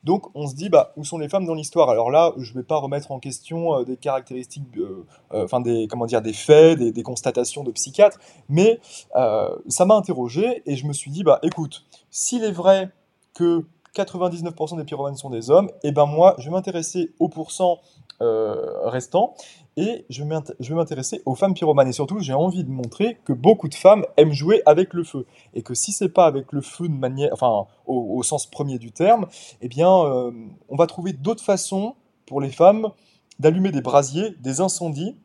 Donc 0.04 0.28
on 0.36 0.48
se 0.48 0.56
dit, 0.56 0.70
bah, 0.70 0.94
où 0.96 1.04
sont 1.04 1.18
les 1.18 1.28
femmes 1.28 1.46
dans 1.46 1.56
l'histoire? 1.56 1.89
Alors 1.89 2.12
là, 2.12 2.34
je 2.38 2.54
ne 2.54 2.60
vais 2.60 2.63
pas 2.63 2.78
remettre 2.78 3.12
en 3.12 3.20
question 3.20 3.80
euh, 3.80 3.84
des 3.84 3.98
caractéristiques, 3.98 4.78
euh, 4.78 5.06
euh, 5.34 5.44
enfin 5.44 5.60
des, 5.60 5.88
comment 5.89 6.06
des 6.06 6.34
faits, 6.34 6.80
des, 6.80 7.04
constatations 7.04 7.63
de 7.63 7.72
psychiatres, 7.72 8.20
mais 8.48 8.80
ça 9.68 9.86
m'a 9.86 9.96
interrogé 9.96 10.62
et 10.65 10.76
je 10.76 10.86
me 10.86 10.94
suis 10.94 11.12
dit, 11.12 11.24
bah 11.24 11.39
écoute, 11.42 11.86
s'il 12.12 12.44
est 12.44 12.52
vrai 12.52 12.89
que 13.34 13.65
99% 13.96 14.78
des 14.78 14.84
pyromanes 14.84 15.18
sont 15.18 15.32
des 15.32 15.50
hommes, 15.50 15.70
et 15.84 15.89
eh 15.89 15.92
ben 15.92 16.06
moi, 16.06 16.36
je 16.38 16.46
vais 16.46 16.52
m'intéresser 16.52 17.12
au 17.20 17.30
pourcent 17.30 17.80
restant 18.22 19.34
et 19.80 20.06
je 20.10 20.26
vais 20.26 20.76
m'intéresser 20.76 21.22
aux 21.26 21.36
femmes 21.36 21.54
pyromanes. 21.54 21.88
Et 21.88 21.94
surtout, 21.94 22.20
j'ai 22.20 22.34
envie 22.34 22.65
de 22.65 22.70
montrer 22.70 23.18
que 23.24 23.32
beaucoup 23.32 23.70
de 23.70 23.76
femmes 23.76 24.04
aiment 24.18 24.34
jouer 24.34 24.62
avec 24.65 24.94
le 24.94 25.06
feu. 25.06 25.26
Et 25.54 25.62
que 25.62 25.74
si 25.74 25.94
c'est 25.94 26.10
pas 26.10 26.26
avec 26.26 26.52
le 26.52 26.60
feu 26.60 26.89
de 26.89 26.94
manière, 26.94 27.30
enfin, 27.32 27.65
au, 27.86 28.22
sens 28.22 28.46
premier 28.46 28.78
du 28.78 28.92
terme, 28.92 29.28
eh 29.62 29.70
bien, 29.70 29.89
euh, 29.89 30.32
on 30.68 30.76
va 30.76 30.86
trouver 30.86 31.13
d'autres 31.13 31.44
façons 31.44 31.96
pour 32.26 32.42
les 32.42 32.50
femmes 32.50 32.89
d'allumer 33.39 33.72
des 33.72 33.80
brasiers, 33.80 34.36
des 34.42 34.60
incendies. 34.60 35.15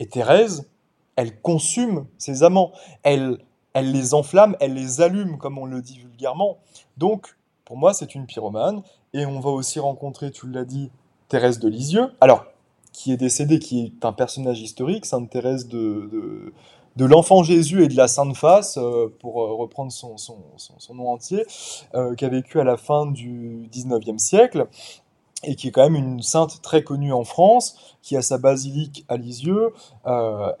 Et 0.00 0.06
Thérèse, 0.06 0.68
elle 1.14 1.40
consume 1.40 2.06
ses 2.18 2.42
amants. 2.42 2.72
Elle, 3.04 3.38
elle 3.72 3.92
les 3.92 4.14
enflamme, 4.14 4.56
elle 4.58 4.74
les 4.74 5.00
allume, 5.00 5.38
comme 5.38 5.58
on 5.58 5.66
le 5.66 5.80
dit 5.80 5.98
vulgairement. 5.98 6.58
Donc, 6.96 7.36
pour 7.64 7.76
moi, 7.76 7.94
c'est 7.94 8.16
une 8.16 8.26
pyromane. 8.26 8.82
Et 9.14 9.26
on 9.26 9.38
va 9.38 9.50
aussi 9.50 9.78
rencontrer, 9.78 10.32
tu 10.32 10.48
l'as 10.48 10.64
dit, 10.64 10.90
Thérèse 11.28 11.60
de 11.60 11.68
Lisieux. 11.68 12.08
Alors, 12.20 12.46
qui 13.02 13.12
est 13.12 13.16
décédée, 13.16 13.58
qui 13.58 13.80
est 13.80 14.04
un 14.04 14.12
personnage 14.12 14.60
historique, 14.60 15.06
Sainte 15.06 15.28
Thérèse 15.28 15.66
de, 15.66 16.52
de, 16.94 17.04
l'enfant 17.04 17.42
Jésus 17.42 17.82
et 17.82 17.88
de 17.88 17.96
la 17.96 18.06
Sainte 18.06 18.36
Face, 18.36 18.78
euh, 18.78 19.12
pour 19.18 19.42
euh, 19.42 19.54
reprendre 19.54 19.90
son, 19.90 20.16
son, 20.18 20.38
son, 20.56 20.94
nom 20.94 21.08
entier, 21.10 21.44
euh, 21.96 22.14
qui 22.14 22.24
a 22.24 22.28
vécu 22.28 22.60
à 22.60 22.64
la 22.64 22.76
fin 22.76 23.06
du 23.06 23.68
19e 23.72 24.18
siècle, 24.18 24.68
et 25.42 25.56
qui 25.56 25.66
est 25.66 25.70
quand 25.72 25.82
même 25.82 25.96
une 25.96 26.22
sainte 26.22 26.62
très 26.62 26.84
connue 26.84 27.12
en 27.12 27.24
France, 27.24 27.96
qui 28.02 28.16
a 28.16 28.22
sa 28.22 28.38
basilique 28.38 29.04
à 29.08 29.16
Lisieux. 29.16 29.72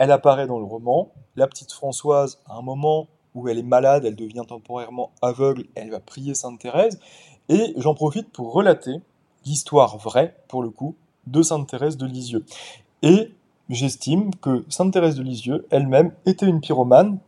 elle 0.00 0.10
apparaît 0.10 0.48
dans 0.48 0.58
le 0.58 0.64
roman. 0.64 1.12
La 1.36 1.46
petite 1.46 1.70
Françoise, 1.70 2.40
à 2.46 2.56
un 2.56 2.62
moment 2.62 3.06
où 3.36 3.46
elle 3.48 3.58
est 3.58 3.62
malade, 3.62 4.04
elle 4.04 4.16
devient 4.16 4.42
temporairement 4.48 5.12
aveugle, 5.22 5.66
elle 5.76 5.90
va 5.90 6.00
prier 6.00 6.34
Sainte 6.34 6.58
Thérèse. 6.58 6.98
Et 7.48 7.72
j'en 7.76 7.94
profite 7.94 8.32
pour 8.32 8.52
relater 8.52 8.96
l'histoire 9.44 9.96
vraie, 9.98 10.34
pour 10.48 10.64
le 10.64 10.70
coup, 10.70 10.96
de 11.26 11.42
Sainte 11.42 11.68
Thérèse 11.68 11.96
de 11.96 12.06
Lisieux. 12.06 12.44
Et 13.02 13.32
j'estime 13.68 14.34
que 14.36 14.64
Sainte 14.68 14.92
Thérèse 14.92 15.16
de 15.16 15.22
Lisieux 15.22 15.66
elle-même 15.70 16.12
était 16.26 16.46
une 16.46 16.60
pyromane, 16.60 17.18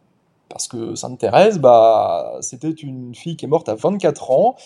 parce 0.48 0.68
que 0.68 0.94
Sainte 0.94 1.18
Thérèse, 1.18 1.58
bah, 1.58 2.38
c'était 2.40 2.70
une 2.70 3.14
fille 3.14 3.36
qui 3.36 3.44
est 3.44 3.48
morte 3.48 3.68
à 3.68 3.74
24 3.74 4.30
ans, 4.30 4.56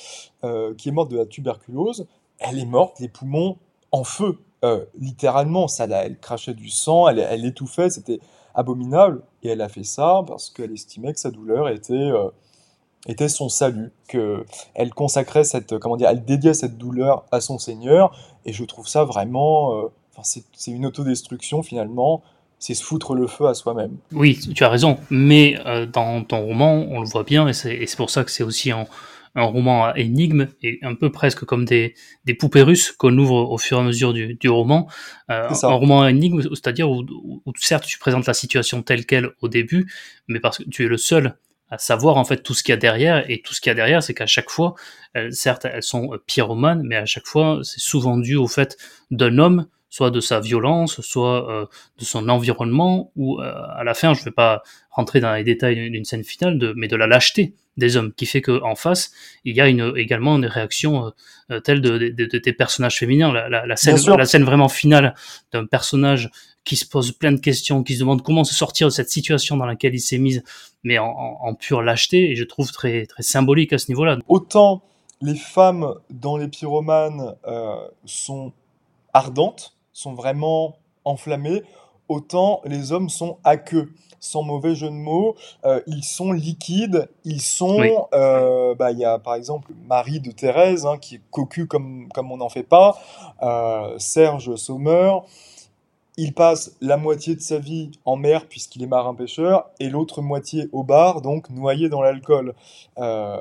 euh, 0.45 0.75
qui 0.75 0.89
est 0.89 0.93
morte 0.93 1.11
de 1.11 1.17
la 1.17 1.27
tuberculose. 1.27 2.07
Elle 2.39 2.59
est 2.59 2.67
morte, 2.67 3.01
les 3.01 3.09
poumons 3.09 3.57
en 3.91 4.05
feu, 4.05 4.39
euh, 4.65 4.85
littéralement. 4.99 5.67
Ça, 5.67 5.87
elle 5.87 6.19
crachait 6.19 6.55
du 6.55 6.69
sang, 6.69 7.09
elle, 7.09 7.19
elle 7.19 7.47
étouffait, 7.47 7.91
c'était 7.91 8.21
abominable. 8.55 9.23
Et 9.43 9.49
elle 9.49 9.63
a 9.63 9.69
fait 9.69 9.85
ça 9.85 10.23
parce 10.27 10.51
qu'elle 10.51 10.73
estimait 10.73 11.13
que 11.15 11.21
sa 11.21 11.31
douleur 11.31 11.69
était 11.69 11.95
euh, 11.95 12.29
était 13.09 13.29
son 13.29 13.49
salut, 13.49 13.91
que 14.07 14.45
elle 14.75 14.91
consacrait 14.91 15.45
cette, 15.45 15.79
comment 15.79 15.97
dire, 15.97 16.11
elle 16.11 16.25
dédiait 16.25 16.55
cette 16.55 16.77
douleur 16.77 17.25
à 17.33 17.41
son 17.41 17.59
Seigneur, 17.59 18.15
et 18.45 18.53
je 18.53 18.65
trouve 18.65 18.87
ça 18.87 19.05
vraiment, 19.05 19.75
euh, 19.77 19.87
enfin, 20.15 20.23
c'est 20.53 20.71
une 20.71 20.87
autodestruction 20.87 21.63
finalement, 21.63 22.23
c'est 22.59 22.75
se 22.75 22.85
foutre 22.85 23.15
le 23.15 23.27
feu 23.27 23.47
à 23.47 23.55
soi-même. 23.55 23.97
Oui, 24.13 24.39
tu 24.55 24.63
as 24.65 24.69
raison, 24.69 24.99
mais 25.11 25.59
euh, 25.67 25.87
dans 25.87 26.23
ton 26.23 26.45
roman, 26.45 26.87
on 26.91 27.01
le 27.01 27.09
voit 27.09 27.25
bien, 27.25 27.49
et 27.49 27.53
c'est 27.53 27.97
pour 27.97 28.11
ça 28.11 28.25
que 28.25 28.31
c'est 28.31 28.43
aussi 28.43 28.73
un, 28.73 28.87
un, 29.37 29.45
roman 29.45 29.87
à 29.87 29.97
énigme, 29.97 30.49
et 30.63 30.79
un 30.83 30.95
peu 30.95 31.11
presque 31.11 31.45
comme 31.45 31.65
des, 31.65 31.95
des 32.27 32.35
poupées 32.35 32.63
russes 32.63 32.93
qu'on 32.93 33.17
ouvre 33.17 33.51
au 33.51 33.57
fur 33.59 33.79
et 33.79 33.81
à 33.81 33.85
mesure 33.85 34.13
du, 34.13 34.35
du 34.35 34.49
roman. 34.51 34.87
Euh, 35.31 35.49
un 35.63 35.73
roman 35.73 36.03
à 36.03 36.11
énigme, 36.11 36.43
c'est-à-dire 36.43 36.91
où, 36.91 37.07
où, 37.47 37.53
certes 37.57 37.87
tu 37.87 37.99
présentes 37.99 38.27
la 38.27 38.35
situation 38.35 38.83
telle 38.83 39.07
qu'elle 39.07 39.31
au 39.41 39.49
début, 39.49 39.91
mais 40.27 40.41
parce 40.41 40.59
que 40.59 40.65
tu 40.65 40.85
es 40.85 40.89
le 40.89 40.99
seul 40.99 41.39
à 41.71 41.79
savoir 41.79 42.17
en 42.17 42.25
fait 42.25 42.43
tout 42.43 42.55
ce 42.55 42.63
qu'il 42.63 42.73
y 42.73 42.75
a 42.75 42.79
derrière. 42.79 43.29
Et 43.31 43.43
tout 43.43 43.55
ce 43.55 43.61
qu'il 43.61 43.71
y 43.71 43.73
a 43.73 43.75
derrière 43.75 44.03
c'est 44.03 44.15
qu'à 44.15 44.27
chaque 44.27 44.51
fois 44.51 44.75
certes 45.31 45.65
elles 45.65 45.83
sont 45.83 46.13
euh, 46.13 46.23
pyromanes 46.27 46.83
mais 46.85 46.97
à 46.97 47.07
chaque 47.07 47.27
fois 47.27 47.61
c'est 47.63 47.81
souvent 47.81 48.17
dû 48.17 48.37
au 48.37 48.47
fait 48.47 48.77
d'un 49.11 49.39
homme 49.39 49.67
soit 49.91 50.11
de 50.11 50.21
sa 50.21 50.41
violence 50.41 51.01
soit 51.01 51.51
euh, 51.51 51.67
de 51.99 52.05
son 52.05 52.29
environnement 52.29 53.11
ou 53.17 53.41
euh, 53.41 53.53
à 53.77 53.85
la 53.85 53.95
fin 53.95 54.15
je 54.15 54.23
vais 54.23 54.31
pas 54.31 54.63
rentrer 54.91 55.21
dans 55.21 55.33
les 55.35 55.45
détails 55.45 55.91
d'une 55.91 56.05
scène 56.05 56.25
finale 56.25 56.59
de, 56.59 56.75
mais 56.77 56.89
de 56.89 56.97
la 56.97 57.07
lâcheté 57.07 57.55
des 57.77 57.97
hommes 57.97 58.13
qui 58.13 58.27
fait 58.27 58.43
que 58.43 58.63
en 58.63 58.75
face 58.75 59.13
il 59.45 59.57
y 59.57 59.61
a 59.61 59.69
une, 59.69 59.93
également 59.97 60.37
une 60.37 60.47
réaction 60.47 61.13
telle 61.65 61.81
de, 61.81 61.97
de, 61.97 62.11
de, 62.11 62.39
des 62.39 62.53
personnages 62.53 62.99
féminins. 62.99 63.33
La, 63.33 63.49
la, 63.49 63.67
la 63.67 63.77
scène 63.77 63.97
la 64.17 64.27
scène 64.27 64.43
vraiment 64.45 64.69
finale 64.69 65.15
d'un 65.53 65.65
personnage 65.65 66.29
qui 66.69 66.77
se 66.77 66.87
pose 66.87 67.13
plein 67.13 67.33
de 67.33 67.41
questions, 67.41 67.83
qui 67.83 67.95
se 67.95 68.01
demande 68.01 68.21
comment 68.21 68.45
se 68.45 68.55
sortir 68.55 68.89
de 68.89 68.93
cette 68.93 69.09
situation 69.09 69.57
dans 69.57 69.65
laquelle 69.65 69.95
il 69.95 70.01
s'est 70.01 70.19
mise, 70.19 70.45
mais 70.85 70.99
en, 70.99 71.55
pure 71.55 71.81
lâcheté, 71.81 72.31
et 72.31 72.37
je 72.37 72.45
trouve 72.45 72.71
très, 72.73 73.07
très 73.07 73.23
symbolique 73.23 73.73
à 73.73 73.79
ce 73.79 73.91
niveau-là. 73.91 74.19
Autant 74.29 74.83
les 75.23 75.35
femmes 75.35 75.95
dans 76.11 76.37
les 76.37 76.47
pyromanes 76.47 77.35
euh, 77.47 77.77
sont 78.05 78.53
ardentes, 79.15 79.77
sont 79.95 80.13
vraiment 80.13 80.77
enflammées, 81.07 81.63
autant 82.07 82.61
les 82.67 82.93
hommes 82.93 83.09
sont 83.09 83.39
à 83.45 83.57
queue. 83.57 83.91
Sans 84.21 84.43
mauvais 84.43 84.75
jeu 84.75 84.89
de 84.89 84.93
mots, 84.93 85.37
euh, 85.65 85.81
ils 85.87 86.05
sont 86.05 86.33
liquides, 86.33 87.09
ils 87.25 87.41
sont... 87.41 88.09
Euh, 88.13 88.75
bah, 88.75 88.93
il 88.93 88.99
y 88.99 89.07
a 89.07 89.19
par 89.19 89.37
exemple 89.37 89.73
Marie 89.87 90.21
de 90.21 90.33
Thérèse, 90.33 90.85
hein, 90.85 90.99
qui 90.99 91.15
est 91.15 91.21
cocu 91.31 91.67
comme, 91.67 92.09
comme 92.13 92.31
on 92.31 92.37
n'en 92.37 92.51
fait 92.51 92.63
pas, 92.63 92.99
Serge 93.97 94.55
Sommer, 94.57 95.13
il 96.19 96.35
passe 96.35 96.77
la 96.81 96.97
moitié 96.97 97.37
de 97.37 97.41
sa 97.41 97.59
vie 97.59 97.93
en 98.05 98.17
mer 98.17 98.47
puisqu'il 98.47 98.83
est 98.83 98.89
marin-pêcheur 98.89 99.71
et 99.79 99.89
l'autre 99.89 100.21
moitié 100.21 100.69
au 100.73 100.83
bar, 100.83 101.23
donc 101.23 101.49
noyé 101.49 101.89
dans 101.89 102.03
l'alcool. 102.03 102.55
Euh, 102.99 103.39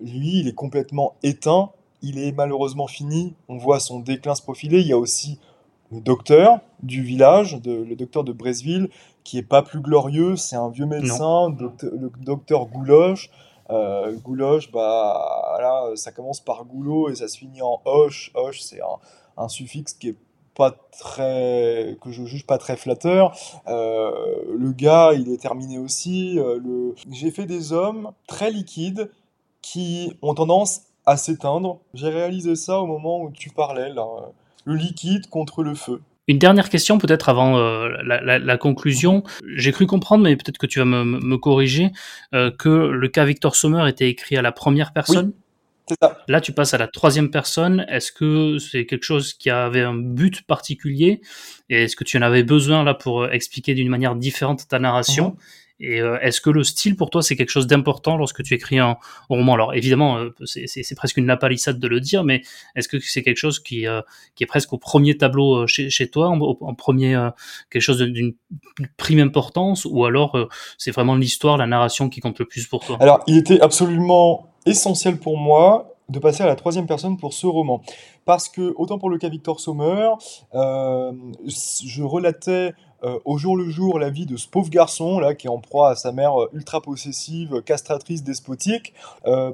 lui, 0.00 0.40
il 0.40 0.48
est 0.48 0.54
complètement 0.54 1.16
éteint, 1.22 1.70
il 2.00 2.18
est 2.18 2.32
malheureusement 2.32 2.86
fini, 2.86 3.34
on 3.48 3.58
voit 3.58 3.78
son 3.78 4.00
déclin 4.00 4.34
se 4.34 4.40
profiler. 4.40 4.80
Il 4.80 4.86
y 4.86 4.94
a 4.94 4.98
aussi 4.98 5.38
le 5.92 6.00
docteur 6.00 6.60
du 6.82 7.02
village, 7.02 7.60
le 7.62 7.94
docteur 7.94 8.24
de 8.24 8.32
Bresville, 8.32 8.88
qui 9.22 9.36
est 9.36 9.42
pas 9.42 9.60
plus 9.60 9.80
glorieux, 9.80 10.34
c'est 10.36 10.56
un 10.56 10.70
vieux 10.70 10.86
médecin, 10.86 11.54
le 11.60 12.10
docteur 12.24 12.66
Gouloche. 12.66 13.30
Euh, 13.68 14.14
Gouloche, 14.16 14.72
bah, 14.72 15.58
là, 15.60 15.90
ça 15.94 16.10
commence 16.10 16.40
par 16.40 16.64
goulot 16.64 17.10
et 17.10 17.14
ça 17.16 17.28
se 17.28 17.36
finit 17.36 17.62
en 17.62 17.82
hoche. 17.84 18.30
Hoche, 18.34 18.60
c'est 18.60 18.80
un, 18.80 18.98
un 19.42 19.48
suffixe 19.48 19.92
qui 19.92 20.08
est 20.08 20.16
pas 20.54 20.76
très 20.98 21.96
que 22.00 22.10
je 22.10 22.24
juge 22.24 22.46
pas 22.46 22.58
très 22.58 22.76
flatteur. 22.76 23.36
Euh, 23.66 24.10
le 24.56 24.72
gars, 24.72 25.12
il 25.14 25.30
est 25.32 25.40
terminé 25.40 25.78
aussi. 25.78 26.38
Euh, 26.38 26.58
le... 26.62 26.94
J'ai 27.10 27.30
fait 27.30 27.46
des 27.46 27.72
hommes 27.72 28.12
très 28.26 28.50
liquides 28.50 29.10
qui 29.62 30.12
ont 30.22 30.34
tendance 30.34 30.82
à 31.06 31.16
s'éteindre. 31.16 31.80
J'ai 31.92 32.08
réalisé 32.08 32.54
ça 32.56 32.80
au 32.80 32.86
moment 32.86 33.22
où 33.22 33.30
tu 33.30 33.50
parlais 33.50 33.92
là, 33.92 34.06
le 34.64 34.74
liquide 34.74 35.28
contre 35.28 35.62
le 35.62 35.74
feu. 35.74 36.00
Une 36.26 36.38
dernière 36.38 36.70
question 36.70 36.96
peut-être 36.96 37.28
avant 37.28 37.58
euh, 37.58 37.88
la, 38.02 38.56
conclusion. 38.56 39.24
J'ai 39.56 39.72
cru 39.72 39.86
comprendre, 39.86 40.24
mais 40.24 40.36
peut-être 40.36 40.56
que 40.56 40.66
tu 40.66 40.78
vas 40.78 40.86
me, 40.86 41.36
corriger, 41.36 41.92
que 42.32 42.68
le 42.68 43.08
cas 43.08 43.26
Victor 43.26 43.54
Sommer 43.54 43.86
était 43.88 44.08
écrit 44.08 44.38
à 44.38 44.42
la 44.42 44.52
première 44.52 44.94
personne? 44.94 45.34
Là, 46.28 46.40
tu 46.40 46.52
passes 46.52 46.74
à 46.74 46.78
la 46.78 46.88
troisième 46.88 47.30
personne. 47.30 47.84
Est-ce 47.88 48.10
que 48.10 48.58
c'est 48.58 48.86
quelque 48.86 49.04
chose 49.04 49.34
qui 49.34 49.50
avait 49.50 49.82
un 49.82 49.94
but 49.94 50.42
particulier? 50.46 51.20
Et 51.68 51.84
est-ce 51.84 51.96
que 51.96 52.04
tu 52.04 52.16
en 52.16 52.22
avais 52.22 52.42
besoin 52.42 52.84
là 52.84 52.94
pour 52.94 53.22
euh, 53.22 53.30
expliquer 53.30 53.74
d'une 53.74 53.88
manière 53.88 54.16
différente 54.16 54.66
ta 54.68 54.78
narration? 54.78 55.30
Mhm. 55.30 55.36
Et 55.80 56.00
euh, 56.00 56.18
est-ce 56.20 56.40
que 56.40 56.50
le 56.50 56.62
style 56.62 56.94
pour 56.94 57.10
toi 57.10 57.20
c'est 57.20 57.34
quelque 57.34 57.50
chose 57.50 57.66
d'important 57.66 58.16
lorsque 58.16 58.44
tu 58.44 58.54
écris 58.54 58.78
un, 58.78 58.96
roman? 59.28 59.54
Alors 59.54 59.74
évidemment, 59.74 60.18
euh, 60.18 60.30
c'est 60.44 60.94
presque 60.94 61.16
une 61.16 61.26
lapalissade 61.26 61.80
de 61.80 61.88
le 61.88 62.00
dire, 62.00 62.22
mais 62.22 62.42
est-ce 62.76 62.86
que 62.86 63.00
c'est 63.00 63.24
quelque 63.24 63.38
chose 63.38 63.58
qui, 63.58 63.84
qui 64.36 64.44
est 64.44 64.46
presque 64.46 64.72
au 64.72 64.78
premier 64.78 65.18
tableau 65.18 65.66
chez, 65.66 65.90
chez 65.90 66.08
toi, 66.08 66.28
en, 66.28 66.74
premier 66.74 67.28
quelque 67.70 67.82
chose 67.82 67.98
d'une 67.98 68.34
prime 68.96 69.18
importance, 69.18 69.84
ou 69.84 70.04
alors 70.04 70.48
c'est 70.78 70.92
vraiment 70.92 71.16
l'histoire, 71.16 71.56
la 71.56 71.66
narration 71.66 72.08
qui 72.08 72.20
compte 72.20 72.38
le 72.38 72.44
plus 72.44 72.68
pour 72.68 72.86
toi? 72.86 72.96
Alors 73.00 73.24
il 73.26 73.36
était 73.36 73.60
absolument 73.60 74.53
essentiel 74.66 75.18
pour 75.18 75.36
moi 75.36 75.94
de 76.08 76.18
passer 76.18 76.42
à 76.42 76.46
la 76.46 76.56
troisième 76.56 76.86
personne 76.86 77.16
pour 77.16 77.32
ce 77.32 77.46
roman. 77.46 77.80
Parce 78.24 78.48
que, 78.48 78.74
autant 78.76 78.98
pour 78.98 79.10
le 79.10 79.18
cas 79.18 79.28
Victor 79.28 79.60
Sommer, 79.60 80.10
euh, 80.54 81.12
je 81.46 82.02
relatais 82.02 82.72
euh, 83.02 83.18
au 83.24 83.38
jour 83.38 83.56
le 83.56 83.68
jour 83.70 83.98
la 83.98 84.10
vie 84.10 84.26
de 84.26 84.36
ce 84.36 84.48
pauvre 84.48 84.70
garçon 84.70 85.18
là 85.18 85.34
qui 85.34 85.46
est 85.46 85.50
en 85.50 85.58
proie 85.58 85.90
à 85.90 85.94
sa 85.94 86.12
mère 86.12 86.40
euh, 86.40 86.50
ultra 86.52 86.80
possessive, 86.80 87.62
castratrice, 87.62 88.22
despotique. 88.22 88.92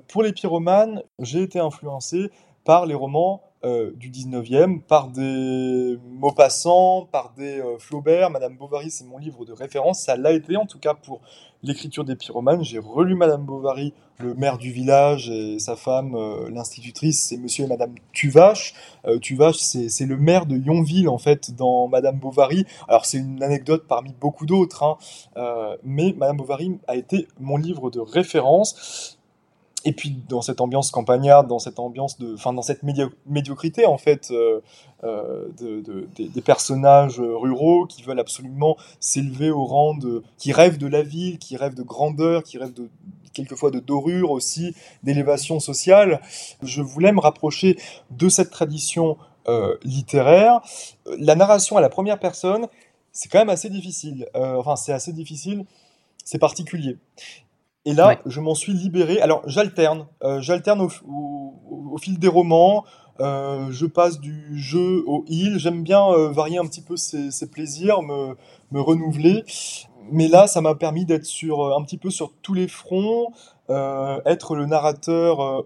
pour 0.09 0.23
les 0.23 0.33
pyromanes, 0.33 1.03
j'ai 1.19 1.43
été 1.43 1.59
influencé 1.59 2.31
par 2.65 2.87
les 2.87 2.95
romans 2.95 3.43
euh, 3.63 3.93
du 3.95 4.11
19e 4.11 4.81
par 4.81 5.09
des 5.09 5.99
Maupassant, 6.09 7.07
par 7.13 7.35
des 7.37 7.61
euh, 7.61 7.77
Flaubert. 7.79 8.31
Madame 8.31 8.57
Bovary, 8.57 8.91
c'est 8.91 9.05
mon 9.05 9.19
livre 9.19 9.45
de 9.45 9.53
référence. 9.53 10.01
Ça 10.01 10.17
l'a 10.17 10.33
été, 10.33 10.57
en 10.57 10.65
tout 10.65 10.79
cas, 10.79 10.95
pour 10.95 11.21
l'écriture 11.63 12.05
des 12.05 12.17
pyromanes. 12.17 12.65
J'ai 12.65 12.79
relu 12.79 13.15
Madame 13.15 13.45
Bovary, 13.45 13.93
le 14.19 14.33
maire 14.33 14.57
du 14.57 14.73
village, 14.73 15.29
et 15.29 15.59
sa 15.59 15.77
femme, 15.77 16.15
euh, 16.15 16.49
l'institutrice, 16.49 17.23
c'est 17.23 17.37
Monsieur 17.37 17.67
et 17.67 17.69
Madame 17.69 17.95
Tuvache. 18.13 18.73
Tuvache, 19.21 19.57
c'est 19.59 20.07
le 20.07 20.17
maire 20.17 20.47
de 20.47 20.57
Yonville, 20.57 21.11
en 21.11 21.19
fait, 21.19 21.55
dans 21.55 21.87
Madame 21.87 22.19
Bovary. 22.19 22.65
Alors, 22.89 23.05
c'est 23.05 23.19
une 23.19 23.43
anecdote 23.43 23.85
parmi 23.87 24.15
beaucoup 24.19 24.47
d'autres, 24.47 24.83
hein. 24.85 25.77
mais 25.85 26.15
Madame 26.17 26.39
Bovary 26.39 26.79
a 26.89 26.97
été 26.97 27.29
mon 27.39 27.59
livre 27.59 27.91
de 27.91 28.01
référence 28.01 29.20
et 29.85 29.93
puis 29.93 30.17
dans 30.29 30.43
cette 30.43 30.61
ambiance 30.61 30.91
campagnarde, 30.91 31.49
dans 31.49 31.59
cette 31.59 31.79
ambiance 31.79 32.19
de, 32.19 32.35
enfin 32.35 32.53
dans 32.53 32.63
cette 32.63 32.83
médiocrité 33.27 33.87
en 33.87 33.99
fait 33.99 34.31
euh, 34.31 34.61
euh, 35.05 35.49
de, 35.59 36.09
des 36.19 36.43
personnages 36.43 37.21
ruraux 37.21 37.87
qui 37.87 38.03
veulent 38.03 38.21
absolument 38.21 38.77
s'élever 38.99 39.51
au 39.51 39.65
rang 39.65 39.95
de, 39.95 40.23
qui 40.39 40.53
rêvent 40.53 40.79
de 40.79 40.87
la 40.87 41.03
ville, 41.03 41.39
qui 41.39 41.57
rêvent 41.57 41.75
de 41.75 41.83
grandeur, 41.83 42.43
qui 42.43 42.59
rêvent 42.59 42.75
de 42.75 42.89
quelquefois 43.33 43.71
de 43.71 43.79
dorure 43.79 44.33
aussi, 44.33 44.75
d'élévation 45.03 45.61
sociale. 45.61 46.21
Je 46.63 46.83
voulais 46.83 47.13
me 47.13 47.21
rapprocher 47.21 47.79
de 48.11 48.29
cette 48.29 48.51
tradition 48.51 49.17
euh, 49.49 49.77
littéraire. 49.83 50.61
La 51.19 51.37
narration 51.37 51.77
à 51.77 51.81
la 51.81 51.89
première 51.89 52.19
personne, 52.19 52.67
c'est 53.13 53.29
quand 53.29 53.39
même 53.39 53.49
assez 53.49 53.71
difficile. 53.71 54.29
enfin, 54.35 54.77
c'est 54.77 54.93
assez 54.93 55.13
difficile, 55.13 55.65
c'est 56.25 56.39
particulier. 56.39 56.99
Et 57.87 57.95
là, 57.95 58.21
je 58.27 58.41
m'en 58.41 58.55
suis 58.55 58.75
libéré. 58.75 59.21
Alors, 59.21 59.43
j'alterne. 59.47 60.07
Euh, 60.23 60.41
j'alterne 60.41 60.83
au, 60.83 61.97
fil 61.99 62.19
des 62.19 62.29
romans. 62.29 62.85
Euh, 63.21 63.69
je 63.71 63.87
passe 63.87 64.21
du 64.21 64.59
jeu 64.59 65.03
au 65.07 65.25
il. 65.29 65.59
J'aime 65.59 65.83
bien 65.83 66.07
euh, 66.11 66.31
varier 66.31 66.59
un 66.59 66.67
petit 66.67 66.83
peu 66.83 66.97
ses, 66.97 67.51
plaisirs, 67.51 68.03
me, 68.03 68.37
me, 68.71 68.81
renouveler. 68.81 69.45
Mais 70.11 70.29
là, 70.29 70.47
ça 70.47 70.61
m'a 70.61 70.75
permis 70.75 71.07
d'être 71.07 71.25
sur 71.25 71.75
un 71.75 71.83
petit 71.83 71.99
peu 71.99 72.11
sur 72.11 72.33
tous 72.43 72.55
les 72.55 72.69
fronts, 72.69 73.33
être 73.69 74.57
le 74.57 74.67
narrateur 74.67 75.65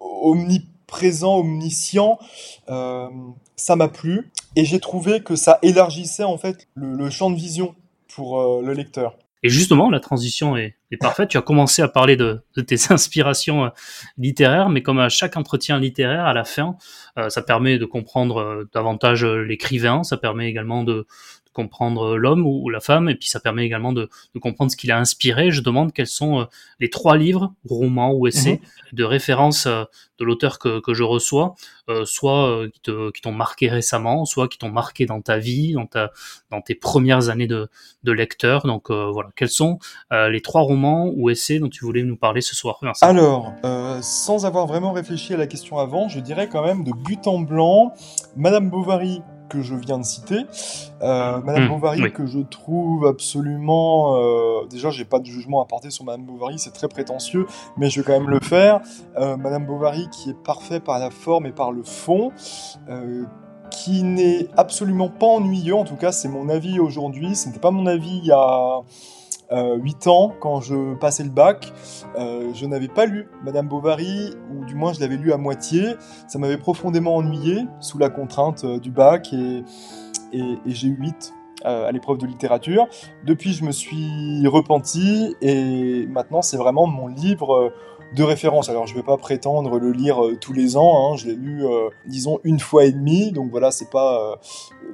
omniprésent, 0.00 1.38
omniscient. 1.38 2.18
ça 2.66 3.76
m'a 3.76 3.88
plu. 3.88 4.32
Et 4.56 4.64
j'ai 4.64 4.80
trouvé 4.80 5.22
que 5.22 5.36
ça 5.36 5.58
élargissait 5.62 6.24
en 6.24 6.38
fait 6.38 6.66
le 6.74 7.08
champ 7.10 7.30
de 7.30 7.36
vision 7.36 7.74
pour 8.08 8.60
le 8.62 8.72
lecteur. 8.72 9.16
Et 9.44 9.50
justement, 9.50 9.90
la 9.90 10.00
transition 10.00 10.56
est, 10.56 10.74
parfaite. 11.00 11.28
Tu 11.28 11.36
as 11.36 11.42
commencé 11.42 11.82
à 11.82 11.88
parler 11.88 12.16
de, 12.16 12.40
tes 12.66 12.76
inspirations 12.90 13.64
euh, 13.64 13.68
littéraires, 14.16 14.70
mais 14.70 14.80
comme 14.80 15.00
à 15.00 15.08
chaque 15.08 15.36
entretien 15.36 15.78
littéraire, 15.78 16.24
à 16.24 16.32
la 16.32 16.44
fin, 16.44 16.76
euh, 17.18 17.28
ça 17.28 17.42
permet 17.42 17.78
de 17.78 17.84
comprendre 17.84 18.38
euh, 18.38 18.70
davantage 18.72 19.24
l'écrivain, 19.24 20.04
ça 20.04 20.16
permet 20.16 20.48
également 20.48 20.84
de, 20.84 21.06
comprendre 21.54 22.16
l'homme 22.16 22.46
ou, 22.46 22.68
la 22.68 22.80
femme, 22.80 23.08
et 23.08 23.14
puis 23.14 23.28
ça 23.28 23.40
permet 23.40 23.64
également 23.64 23.92
de, 23.92 24.10
comprendre 24.42 24.70
ce 24.70 24.76
qu'il 24.76 24.92
a 24.92 24.98
inspiré. 24.98 25.50
Je 25.50 25.62
demande 25.62 25.92
quels 25.92 26.06
sont 26.06 26.40
euh, 26.40 26.44
les 26.80 26.90
trois 26.90 27.16
livres, 27.16 27.54
romans 27.66 28.12
ou 28.12 28.26
essais, 28.26 28.60
mhm. 28.60 28.68
de 28.92 29.04
référence 29.04 29.66
euh, 29.66 29.84
de 30.18 30.24
l'auteur 30.24 30.58
que, 30.58 30.80
je 30.92 31.02
reçois, 31.02 31.54
euh, 31.88 32.04
soit 32.04 32.66
qui 32.72 33.20
t'ont 33.22 33.32
marqué 33.32 33.68
récemment, 33.68 34.24
soit 34.24 34.48
qui 34.48 34.58
t'ont 34.58 34.70
marqué 34.70 35.06
dans 35.06 35.20
ta 35.20 35.38
vie, 35.38 35.72
dans, 35.72 35.86
ta, 35.86 36.12
dans 36.50 36.60
tes 36.60 36.74
premières 36.74 37.30
années 37.30 37.48
de, 37.48 37.68
lecteur. 38.04 38.66
Donc 38.66 38.90
voilà, 38.90 39.30
quels 39.34 39.48
sont 39.48 39.78
les 40.12 40.40
trois 40.40 40.62
romans 40.62 41.10
ou 41.16 41.30
essais 41.30 41.58
dont 41.58 41.68
tu 41.68 41.84
voulais 41.84 42.04
nous 42.04 42.16
parler 42.16 42.42
ce 42.42 42.54
soir 42.54 42.78
Alors, 43.00 43.52
sans 44.02 44.46
avoir 44.46 44.66
vraiment 44.68 44.92
réfléchi 44.92 45.34
à 45.34 45.36
la 45.36 45.48
question 45.48 45.78
avant, 45.78 46.08
je 46.08 46.20
dirais 46.20 46.48
quand 46.48 46.64
même 46.64 46.84
de 46.84 46.92
but 46.92 47.26
en 47.26 47.40
blanc, 47.40 47.92
Madame 48.36 48.70
Bovary 48.70 49.20
que 49.48 49.62
je 49.62 49.74
viens 49.74 49.98
de 49.98 50.04
citer. 50.04 50.46
Euh, 51.02 51.40
Madame 51.40 51.66
hmm, 51.66 51.68
Bovary, 51.68 52.12
que 52.12 52.26
je 52.26 52.40
trouve 52.40 53.06
absolument. 53.06 54.16
Euh, 54.16 54.66
déjà, 54.66 54.90
j'ai 54.90 55.04
pas 55.04 55.18
de 55.18 55.26
jugement 55.26 55.62
à 55.62 55.66
porter 55.66 55.90
sur 55.90 56.04
Madame 56.04 56.24
Bovary, 56.24 56.58
c'est 56.58 56.72
très 56.72 56.88
prétentieux, 56.88 57.46
mais 57.76 57.90
je 57.90 58.00
vais 58.00 58.06
quand 58.06 58.18
même 58.18 58.30
le 58.30 58.40
faire. 58.40 58.80
Euh, 59.18 59.36
Madame 59.36 59.66
Bovary, 59.66 60.08
qui 60.10 60.30
est 60.30 60.42
parfait 60.42 60.80
par 60.80 60.98
la 60.98 61.10
forme 61.10 61.46
et 61.46 61.52
par 61.52 61.72
le 61.72 61.82
fond, 61.82 62.32
euh, 62.88 63.24
qui 63.70 64.02
n'est 64.02 64.48
absolument 64.56 65.08
pas 65.08 65.26
ennuyeux, 65.26 65.74
en 65.74 65.84
tout 65.84 65.96
cas, 65.96 66.12
c'est 66.12 66.28
mon 66.28 66.48
avis 66.48 66.78
aujourd'hui. 66.78 67.34
Ce 67.34 67.48
n'était 67.48 67.60
pas 67.60 67.70
mon 67.70 67.86
avis 67.86 68.18
il 68.18 68.26
y 68.26 68.32
a 68.32 68.82
8 69.52 70.06
euh, 70.06 70.10
ans, 70.10 70.34
quand 70.40 70.60
je 70.60 70.94
passais 70.94 71.24
le 71.24 71.30
bac, 71.30 71.72
euh, 72.16 72.52
je 72.54 72.66
n'avais 72.66 72.88
pas 72.88 73.06
lu 73.06 73.28
Madame 73.44 73.68
Bovary, 73.68 74.30
ou 74.50 74.64
du 74.64 74.74
moins 74.74 74.92
je 74.92 75.00
l'avais 75.00 75.16
lu 75.16 75.32
à 75.32 75.36
moitié. 75.36 75.94
Ça 76.28 76.38
m'avait 76.38 76.58
profondément 76.58 77.16
ennuyé 77.16 77.66
sous 77.80 77.98
la 77.98 78.10
contrainte 78.10 78.64
euh, 78.64 78.78
du 78.78 78.90
bac 78.90 79.32
et, 79.32 79.62
et, 80.32 80.56
j'ai 80.66 80.88
eu 80.88 80.96
8 80.98 81.34
à 81.64 81.90
l'épreuve 81.92 82.18
de 82.18 82.26
littérature. 82.26 82.88
Depuis, 83.24 83.54
je 83.54 83.64
me 83.64 83.72
suis 83.72 84.46
repenti 84.46 85.34
et 85.40 86.06
maintenant, 86.08 86.42
c'est 86.42 86.58
vraiment 86.58 86.86
mon 86.86 87.06
livre 87.06 87.72
de 88.14 88.22
référence. 88.22 88.68
Alors, 88.68 88.86
je 88.86 88.94
ne 88.94 88.98
vais 88.98 89.04
pas 89.04 89.16
prétendre 89.16 89.78
le 89.78 89.92
lire 89.92 90.24
euh, 90.24 90.36
tous 90.40 90.52
les 90.52 90.76
ans. 90.76 91.12
Hein. 91.12 91.16
Je 91.16 91.26
l'ai 91.26 91.34
lu, 91.34 91.66
euh, 91.66 91.88
disons, 92.06 92.40
une 92.44 92.60
fois 92.60 92.84
et 92.84 92.92
demie. 92.92 93.32
Donc 93.32 93.50
voilà, 93.50 93.70
c'est 93.70 93.90
pas. 93.90 94.32
Euh, 94.32 94.36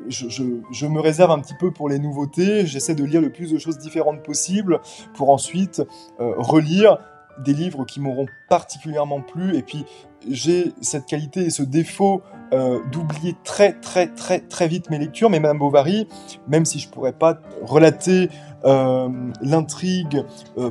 je, 0.09 0.87
me 0.87 1.01
réserve 1.01 1.31
un 1.31 1.39
petit 1.39 1.55
peu 1.55 1.71
pour 1.71 1.89
les 1.89 1.99
nouveautés. 1.99 2.67
J'essaie 2.67 2.95
de 2.95 3.05
lire 3.05 3.21
le 3.21 3.31
plus 3.31 3.53
de 3.53 3.59
choses 3.59 3.79
différentes 3.79 4.23
possible 4.23 4.81
pour 5.15 5.31
ensuite 5.31 5.83
relire 6.19 6.99
des 7.45 7.53
livres 7.53 7.85
qui 7.85 8.01
m'auront 8.01 8.27
particulièrement 8.49 9.21
plu. 9.21 9.57
Et 9.57 9.63
puis, 9.63 9.85
j'ai 10.29 10.73
cette 10.81 11.07
qualité 11.07 11.43
et 11.43 11.51
ce 11.51 11.63
défaut 11.63 12.23
d'oublier 12.53 13.37
très 13.45 13.75
très 13.75 14.09
très 14.09 14.41
très 14.41 14.69
vite 14.69 14.91
mes 14.91 14.99
lectures. 14.99 15.31
Mais 15.31 15.41
Madame 15.41 15.59
Bovary, 15.59 16.09
même 16.49 16.65
si 16.65 16.79
je 16.79 16.89
pourrais 16.89 17.13
pas 17.13 17.39
relater 17.63 18.29
l'intrigue 18.65 20.25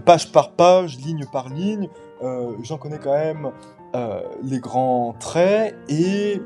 page 0.05 0.31
par 0.31 0.51
page, 0.51 0.97
ligne 0.97 1.25
par 1.31 1.49
ligne, 1.49 1.89
euh, 2.21 2.51
j'en 2.63 2.77
connais 2.77 2.99
quand 2.99 3.13
même 3.13 3.51
euh, 3.95 4.21
les 4.43 4.59
grands 4.59 5.15
traits 5.19 5.75
et 5.87 6.41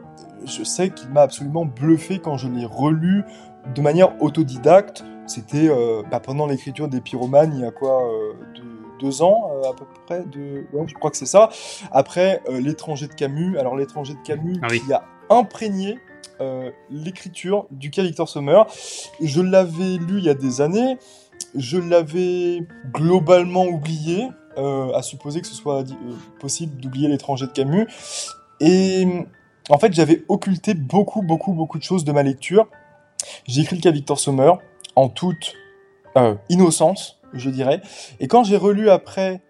je 0.45 0.63
sais 0.63 0.89
qu'il 0.89 1.09
m'a 1.09 1.21
absolument 1.21 1.65
bluffé 1.65 2.19
quand 2.19 2.37
je 2.37 2.47
l'ai 2.47 2.65
relu 2.65 3.23
de 3.73 3.81
manière 3.81 4.21
autodidacte. 4.21 5.03
C'était 5.25 5.69
bah, 6.11 6.19
pendant 6.19 6.45
l'écriture 6.45 6.89
des 6.89 6.99
pyromanes, 6.99 7.53
il 7.55 7.61
y 7.61 7.65
a 7.65 7.71
quoi 7.71 8.03
deux 8.99 9.21
ans 9.21 9.51
à 9.67 9.73
peu 9.73 9.85
près 10.05 10.23
de... 10.23 10.65
ouais, 10.73 10.85
je 10.85 10.93
crois 10.93 11.09
que 11.09 11.17
c'est 11.17 11.25
ça 11.25 11.49
après 11.91 12.41
l'étranger 12.49 13.07
de 13.07 13.13
Camus 13.13 13.57
alors 13.57 13.75
l'étranger 13.75 14.13
de 14.13 14.19
Camus 14.19 14.59
ah 14.61 14.67
qui 14.67 14.93
a 14.93 15.03
imprégné 15.29 15.99
l'écriture 16.89 17.67
du 17.71 17.89
cas 17.89 18.03
Victor 18.03 18.27
Sommer 18.27 18.63
je 19.21 19.39
l'avais 19.39 19.95
lu 19.95 20.17
il 20.17 20.25
y 20.25 20.29
a 20.29 20.33
des 20.33 20.59
années 20.59 20.97
je 21.55 21.77
l'avais 21.77 22.67
globalement 22.93 23.65
oublié 23.65 24.27
à 24.57 25.01
supposer 25.01 25.39
que 25.39 25.47
ce 25.47 25.53
soit 25.53 25.85
possible 26.41 26.75
d'oublier 26.81 27.07
l'étranger 27.07 27.47
de 27.47 27.51
Camus 27.53 27.87
et 28.59 29.07
en 29.69 29.77
fait, 29.77 29.93
j'avais 29.93 30.23
occulté 30.27 30.73
beaucoup, 30.73 31.21
beaucoup, 31.21 31.53
beaucoup 31.53 31.77
de 31.77 31.83
choses 31.83 32.03
de 32.03 32.11
ma 32.11 32.23
lecture. 32.23 32.67
J'ai 33.47 33.61
écrit 33.61 33.77
le 33.77 33.81
cas 33.81 33.91
Victor 33.91 34.19
Sommer 34.19 34.51
en 34.95 35.09
toute 35.09 35.53
euh, 36.17 36.35
innocence, 36.49 37.19
je 37.33 37.49
dirais. 37.49 37.81
Et 38.19 38.27
quand 38.27 38.43
j'ai 38.43 38.57
relu 38.57 38.89
après 38.89 39.41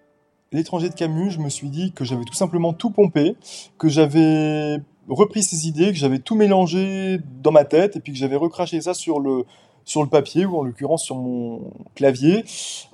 L'étranger 0.52 0.90
de 0.90 0.94
Camus, 0.94 1.32
je 1.32 1.40
me 1.40 1.50
suis 1.50 1.70
dit 1.70 1.94
que 1.94 2.06
j'avais 2.06 2.26
tout 2.26 2.36
simplement 2.36 2.74
tout 2.74 2.92
pompé, 2.92 3.36
que 3.80 3.90
j'avais 3.90 4.80
repris 5.10 5.44
ces 5.44 5.68
idées, 5.68 5.92
que 5.92 5.98
j'avais 5.98 6.20
tout 6.20 6.36
mélangé 6.36 7.20
dans 7.42 7.52
ma 7.52 7.66
tête, 7.66 7.96
et 7.96 8.00
puis 8.00 8.14
que 8.14 8.18
j'avais 8.18 8.36
recraché 8.36 8.82
ça 8.82 8.94
sur 8.94 9.20
le, 9.20 9.46
sur 9.86 10.04
le 10.04 10.10
papier, 10.10 10.46
ou 10.46 10.58
en 10.58 10.64
l'occurrence 10.64 11.04
sur 11.04 11.16
mon 11.16 11.72
clavier. 11.96 12.46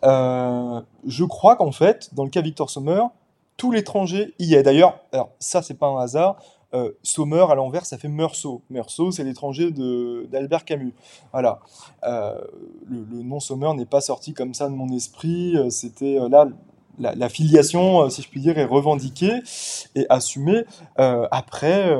Euh, 0.04 0.82
je 1.06 1.24
crois 1.24 1.56
qu'en 1.56 1.72
fait, 1.72 2.14
dans 2.14 2.24
le 2.24 2.30
cas 2.30 2.42
Victor 2.42 2.70
Sommer, 2.70 3.02
tout 3.58 3.72
l'étranger 3.72 4.34
y 4.40 4.56
est. 4.56 4.64
D'ailleurs, 4.64 5.00
alors 5.12 5.32
ça, 5.40 5.62
c'est 5.62 5.74
pas 5.74 5.88
un 5.88 6.00
hasard. 6.00 6.38
Euh, 6.74 6.92
Sommer 7.02 7.46
à 7.50 7.56
l'envers, 7.56 7.86
ça 7.86 7.98
fait 7.98 8.08
Meursault. 8.08 8.62
Meursault, 8.70 9.12
c'est 9.12 9.24
l'étranger 9.24 9.72
d'Albert 9.72 10.66
Camus. 10.66 10.94
Voilà. 11.32 11.60
Euh, 12.04 12.40
le, 12.88 13.24
nom 13.24 13.40
Sommer 13.40 13.74
n'est 13.76 13.86
pas 13.86 14.02
sorti 14.02 14.34
comme 14.34 14.54
ça 14.54 14.70
de 14.70 14.74
mon 14.74 14.90
esprit. 14.90 15.58
C'était 15.72 16.18
là. 16.30 16.48
La, 17.00 17.30
filiation, 17.30 18.10
si 18.10 18.22
je 18.22 18.30
puis 18.30 18.42
dire, 18.42 18.58
est 18.58 18.66
revendiquée 18.66 19.40
et 19.96 20.06
assumée. 20.10 20.64
après, 20.98 21.96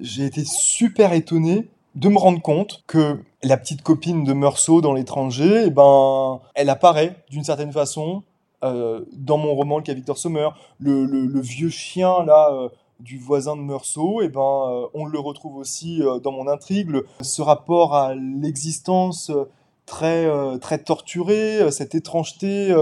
j'ai 0.00 0.24
été 0.24 0.44
super 0.44 1.12
étonné 1.12 1.68
de 1.94 2.08
me 2.08 2.18
rendre 2.18 2.40
compte 2.40 2.82
que 2.86 3.18
la 3.42 3.56
petite 3.56 3.82
copine 3.82 4.24
de 4.24 4.32
Meursault 4.32 4.80
dans 4.80 4.94
l'étranger, 4.94 5.64
eh 5.66 5.70
ben, 5.70 6.40
elle 6.54 6.70
apparaît 6.70 7.16
d'une 7.30 7.44
certaine 7.44 7.72
façon 7.72 8.22
dans 8.62 9.38
mon 9.38 9.54
roman 9.54 9.78
Le 9.78 9.84
cas 9.84 9.94
Victor 9.94 10.18
Sommer. 10.18 10.48
Le, 10.80 11.40
vieux 11.40 11.70
chien 11.70 12.24
là 12.24 12.70
du 13.02 13.18
voisin 13.18 13.56
de 13.56 13.62
Meursault, 13.62 14.22
eh 14.22 14.28
ben, 14.28 14.40
euh, 14.40 14.86
on 14.94 15.04
le 15.04 15.18
retrouve 15.18 15.56
aussi 15.56 16.02
euh, 16.02 16.18
dans 16.18 16.32
mon 16.32 16.46
intrigue. 16.46 16.90
ce 17.20 17.42
rapport 17.42 17.94
à 17.94 18.14
l'existence 18.14 19.30
euh, 19.30 19.44
très, 19.92 20.26
très 20.58 20.78
torturée, 20.78 21.70
cette 21.70 21.94
étrangeté 21.94 22.74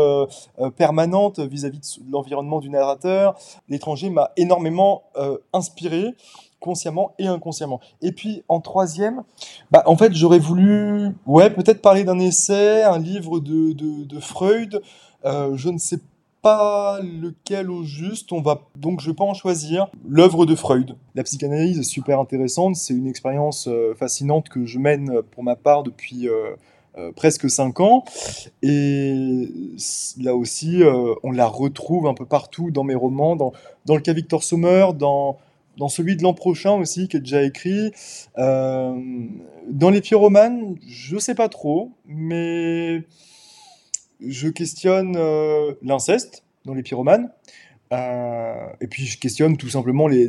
permanente 0.77 1.41
vis-à-vis 1.41 1.99
de 2.01 2.13
l'environnement 2.13 2.61
du 2.61 2.71
narrateur. 2.71 3.37
L'étranger 3.69 4.11
m'a 4.11 4.31
énormément 4.37 5.03
inspiré 5.53 6.15
consciemment 6.61 7.15
et 7.19 7.27
inconsciemment. 7.27 7.81
Et 8.01 8.13
puis 8.13 8.45
en 8.47 8.61
troisième, 8.61 9.25
bah, 9.73 9.83
en 9.87 9.97
fait 9.97 10.15
j'aurais 10.15 10.39
voulu, 10.39 11.09
ouais, 11.27 11.51
peut-être 11.51 11.83
parler 11.83 12.05
d'un 12.05 12.21
essai, 12.21 12.85
un 12.85 12.99
livre 12.99 13.41
de, 13.41 13.73
de, 13.73 14.21
Freud. 14.21 14.81
je 15.25 15.69
ne 15.69 15.79
sais 15.79 15.99
pas 16.43 17.01
lequel 17.03 17.71
au 17.71 17.83
juste, 17.85 18.33
on 18.33 18.41
va 18.41 18.63
donc 18.77 19.01
je 19.01 19.11
vais 19.11 19.15
pas 19.15 19.25
en 19.25 19.35
choisir. 19.35 19.89
L'œuvre 20.09 20.47
de 20.47 20.55
Freud. 20.55 20.97
La 21.15 21.23
psychanalyse 21.23 21.79
est 21.79 21.83
super 21.83 22.19
intéressante, 22.19 22.77
c'est 22.77 22.95
une 22.95 23.07
expérience 23.07 23.69
euh, 23.69 23.95
fascinante 23.95 24.49
que 24.49 24.65
je 24.65 24.79
mène 24.79 25.11
euh, 25.11 25.23
pour 25.23 25.43
ma 25.43 25.57
part 25.57 25.83
depuis 25.83 26.29
euh, 26.29 26.55
presque 27.17 27.49
5 27.49 27.81
ans. 27.81 28.05
Et 28.63 29.49
là 30.21 30.35
aussi, 30.35 30.83
on 31.23 31.33
la 31.33 31.47
retrouve 31.47 32.07
un 32.07 32.15
peu 32.15 32.27
partout 32.27 32.71
dans 32.71 32.85
mes 32.85 32.95
romans, 32.95 33.37
dans, 33.37 33.53
dans 33.87 33.95
le 33.95 34.01
cas 34.01 34.13
Victor 34.13 34.43
Sommer, 34.43 34.89
dans, 34.99 35.39
dans 35.77 35.89
celui 35.89 36.17
de 36.17 36.23
l'an 36.23 36.35
prochain 36.35 36.73
aussi, 36.73 37.09
qui 37.09 37.17
est 37.17 37.21
déjà 37.21 37.43
écrit. 37.43 37.93
dans 38.37 39.91
les 39.91 40.01
pyromanes, 40.01 40.77
je 40.87 41.19
sais 41.19 41.35
pas 41.35 41.49
trop, 41.49 41.93
mais 42.07 43.05
je 44.27 44.49
questionne 44.49 45.17
euh, 45.17 45.75
l'inceste 45.83 46.45
dans 46.65 46.75
les 46.75 46.83
pyromanes. 46.83 47.31
Euh, 47.93 48.67
et 48.81 48.87
puis 48.87 49.05
je 49.07 49.19
questionne 49.19 49.57
tout 49.57 49.69
simplement 49.69 50.07
les, 50.07 50.29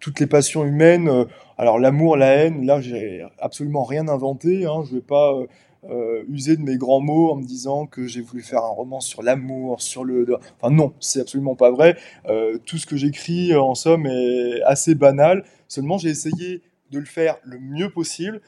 toutes 0.00 0.20
les 0.20 0.26
passions 0.26 0.64
humaines. 0.64 1.26
Euh, 1.58 1.62
alors 1.62 1.78
l'amour, 1.78 2.16
la 2.16 2.34
haine, 2.34 2.64
là 2.64 2.80
j'ai 2.80 3.24
absolument 3.38 3.84
rien 3.84 4.08
inventé. 4.08 4.66
Hein, 4.66 4.82
je 4.88 4.94
vais 4.96 5.02
pas 5.02 5.34
user 6.28 6.56
de 6.56 6.62
mes 6.62 6.76
grands 6.76 7.00
mots 7.00 7.30
en 7.30 7.36
me 7.36 7.44
disant 7.44 7.86
que 7.86 8.06
j'ai 8.06 8.20
voulu 8.20 8.42
faire 8.42 8.62
un 8.62 8.68
roman 8.68 9.00
sur 9.00 9.22
l'amour, 9.22 9.80
sur 9.80 10.04
le... 10.04 10.26
Enfin 10.60 10.74
non, 10.74 10.92
c'est 11.00 11.20
absolument 11.20 11.54
pas 11.54 11.70
vrai. 11.70 11.96
tout 12.66 12.78
ce 12.78 12.86
que 12.86 12.96
j'écris 12.96 13.54
en 13.54 13.74
somme 13.74 14.06
est 14.06 14.60
assez 14.62 14.94
banal. 14.94 15.44
Seulement 15.68 15.96
j'ai 15.96 16.10
essayé 16.10 16.62
de 16.90 16.98
le 16.98 17.04
faire 17.04 17.36
le 17.44 17.58
mieux 17.58 17.90
possible. 17.90 18.40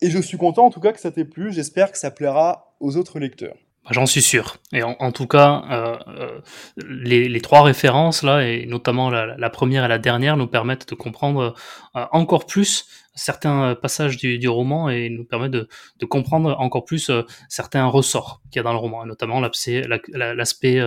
Et 0.00 0.10
je 0.10 0.18
suis 0.18 0.38
content 0.38 0.66
en 0.66 0.70
tout 0.70 0.80
cas 0.80 0.92
que 0.92 1.00
ça 1.00 1.10
t'ait 1.10 1.24
plu. 1.24 1.52
J'espère 1.52 1.92
que 1.92 1.98
ça 1.98 2.10
plaira 2.10 2.74
aux 2.80 2.96
autres 2.96 3.18
lecteurs. 3.18 3.56
Bah, 3.84 3.90
j'en 3.92 4.06
suis 4.06 4.22
sûr. 4.22 4.58
Et 4.72 4.84
en, 4.84 5.10
tout 5.10 5.26
cas, 5.26 5.64
euh, 5.70 5.96
euh, 6.06 6.40
les, 6.76 7.40
trois 7.40 7.62
références 7.62 8.22
là, 8.22 8.46
et 8.46 8.64
notamment 8.66 9.10
la, 9.10 9.50
première 9.50 9.84
et 9.84 9.88
la 9.88 9.98
dernière, 9.98 10.36
nous 10.36 10.46
permettent 10.46 10.88
de 10.88 10.94
comprendre 10.94 11.54
euh, 11.96 12.04
encore 12.12 12.46
plus 12.46 12.86
certains 13.14 13.74
passages 13.74 14.16
du, 14.18 14.48
roman 14.48 14.88
et 14.88 15.10
nous 15.10 15.24
permettent 15.24 15.50
de, 15.50 16.06
comprendre 16.08 16.56
encore 16.60 16.84
plus 16.84 17.10
certains 17.48 17.84
ressorts 17.86 18.40
qu'il 18.50 18.58
y 18.58 18.60
a 18.60 18.62
dans 18.62 18.72
le 18.72 18.78
roman, 18.78 19.04
notamment 19.04 19.40
l'aspect 19.40 20.80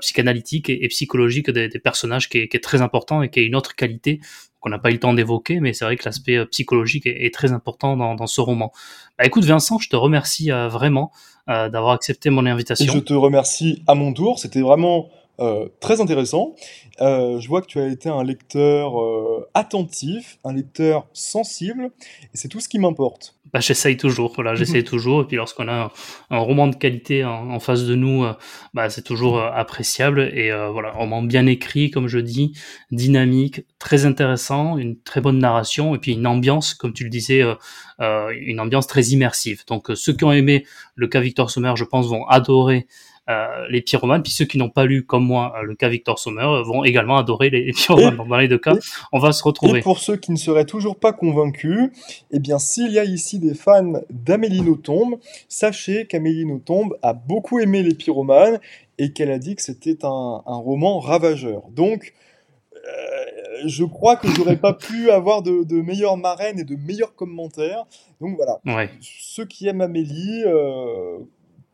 psychanalytique 0.00 0.68
et, 0.68 0.86
psychologique 0.88 1.50
des, 1.50 1.68
personnages 1.80 2.28
qui 2.28 2.38
est, 2.38 2.62
très 2.62 2.82
important 2.82 3.22
et 3.22 3.30
qui 3.30 3.40
est 3.40 3.46
une 3.46 3.56
autre 3.56 3.74
qualité 3.74 4.20
qu'on 4.60 4.70
n'a 4.70 4.78
pas 4.78 4.90
eu 4.90 4.94
le 4.94 5.00
temps 5.00 5.14
d'évoquer, 5.14 5.58
mais 5.60 5.72
c'est 5.72 5.84
vrai 5.84 5.96
que 5.96 6.04
l'aspect 6.04 6.44
psychologique 6.46 7.06
est, 7.06 7.34
très 7.34 7.52
important 7.52 7.96
dans, 7.96 8.14
dans 8.14 8.26
ce 8.28 8.40
roman. 8.40 8.72
Bah, 9.18 9.24
écoute 9.24 9.44
Vincent, 9.44 9.78
je 9.78 9.88
te 9.88 9.96
remercie 9.96 10.50
vraiment 10.50 11.10
euh, 11.12 11.35
d'avoir 11.46 11.92
accepté 11.92 12.30
mon 12.30 12.44
invitation. 12.46 12.92
je 12.92 12.98
te 12.98 13.14
remercie 13.14 13.82
à 13.86 13.94
mon 13.94 14.12
tour. 14.12 14.38
C'était 14.38 14.62
vraiment 14.62 15.08
euh, 15.38 15.68
très 15.80 16.00
intéressant. 16.00 16.54
Euh, 17.02 17.38
je 17.40 17.48
vois 17.48 17.60
que 17.60 17.66
tu 17.66 17.78
as 17.78 17.88
été 17.88 18.08
un 18.08 18.24
lecteur 18.24 18.98
euh, 18.98 19.46
attentif, 19.52 20.38
un 20.44 20.54
lecteur 20.54 21.06
sensible, 21.12 21.90
et 22.22 22.36
c'est 22.36 22.48
tout 22.48 22.60
ce 22.60 22.70
qui 22.70 22.78
m'importe. 22.78 23.34
Bah, 23.52 23.60
j'essaye 23.60 23.98
toujours, 23.98 24.32
voilà, 24.34 24.54
j'essaye 24.56 24.82
toujours, 24.82 25.22
et 25.22 25.24
puis 25.26 25.36
lorsqu'on 25.36 25.68
a 25.68 25.92
un, 26.30 26.38
roman 26.38 26.68
de 26.68 26.74
qualité 26.74 27.22
en, 27.24 27.60
face 27.60 27.84
de 27.84 27.94
nous, 27.94 28.24
bah, 28.72 28.88
c'est 28.88 29.02
toujours 29.02 29.38
appréciable, 29.38 30.20
et 30.20 30.50
voilà, 30.72 30.94
un 30.94 30.98
roman 30.98 31.22
bien 31.22 31.46
écrit, 31.46 31.90
comme 31.90 32.08
je 32.08 32.18
dis, 32.18 32.52
dynamique, 32.90 33.60
très 33.78 34.06
intéressant, 34.06 34.78
une 34.78 34.98
très 34.98 35.20
bonne 35.20 35.38
narration, 35.38 35.94
et 35.94 35.98
puis 35.98 36.12
une 36.12 36.26
ambiance, 36.26 36.72
comme 36.72 36.94
tu 36.94 37.04
le 37.04 37.10
disais, 37.10 37.42
une 37.98 38.58
ambiance 38.58 38.86
très 38.86 39.02
immersive. 39.08 39.64
Donc 39.66 39.90
ceux 39.94 40.14
qui 40.14 40.24
ont 40.24 40.32
aimé 40.32 40.64
le 40.94 41.08
cas 41.08 41.20
Victor 41.20 41.50
Sommer, 41.50 41.74
je 41.76 41.84
pense, 41.84 42.06
vont 42.08 42.26
adorer 42.26 42.86
les 43.70 43.82
pyromanes. 43.82 44.22
Puis 44.22 44.32
ceux 44.32 44.44
qui 44.44 44.58
n'ont 44.58 44.70
pas 44.70 44.84
lu, 44.84 45.04
comme 45.04 45.24
moi, 45.24 45.54
euh, 45.56 45.62
le 45.62 45.74
cas 45.74 45.88
Victor 45.88 46.18
Sommer, 46.18 46.42
euh, 46.42 46.62
vont 46.62 46.84
également 46.84 47.16
adorer 47.16 47.50
les, 47.50 47.72
pyromanes. 47.72 48.16
dans 48.28 48.36
les 48.36 48.48
deux 48.48 48.58
cas, 48.58 48.74
on 49.12 49.18
va 49.18 49.32
se 49.32 49.42
retrouver. 49.42 49.80
Et 49.80 49.82
pour 49.82 49.98
ceux 49.98 50.16
qui 50.16 50.32
ne 50.32 50.36
seraient 50.36 50.64
toujours 50.64 50.96
pas 50.96 51.12
convaincus, 51.12 51.90
eh 52.30 52.38
bien, 52.38 52.58
s'il 52.58 52.92
y 52.92 52.98
a 52.98 53.04
ici 53.04 53.38
des 53.38 53.54
fans 53.54 54.00
d'Amélie 54.10 54.62
Nothomb, 54.62 55.18
sachez 55.48 56.06
qu'Amélie 56.06 56.46
Nothomb 56.46 56.90
a 57.02 57.12
beaucoup 57.12 57.58
aimé 57.58 57.82
les 57.82 57.94
pyromanes 57.94 58.60
et 58.98 59.12
qu'elle 59.12 59.30
a 59.30 59.38
dit 59.38 59.56
que 59.56 59.62
c'était 59.62 60.04
un, 60.04 60.42
roman 60.46 61.00
ravageur. 61.00 61.62
Donc, 61.70 62.14
je 63.64 63.84
crois 63.84 64.16
que 64.16 64.28
j'aurais 64.28 64.56
pas 64.56 64.72
pu 64.74 65.10
avoir 65.10 65.42
de, 65.42 65.64
de, 65.64 65.80
meilleures 65.80 66.16
marraines 66.16 66.60
et 66.60 66.64
de 66.64 66.76
meilleurs 66.76 67.14
commentaires. 67.14 67.84
Donc 68.20 68.36
voilà. 68.36 68.60
Ceux 69.00 69.44
qui 69.44 69.66
aiment 69.66 69.80
Amélie, 69.80 70.44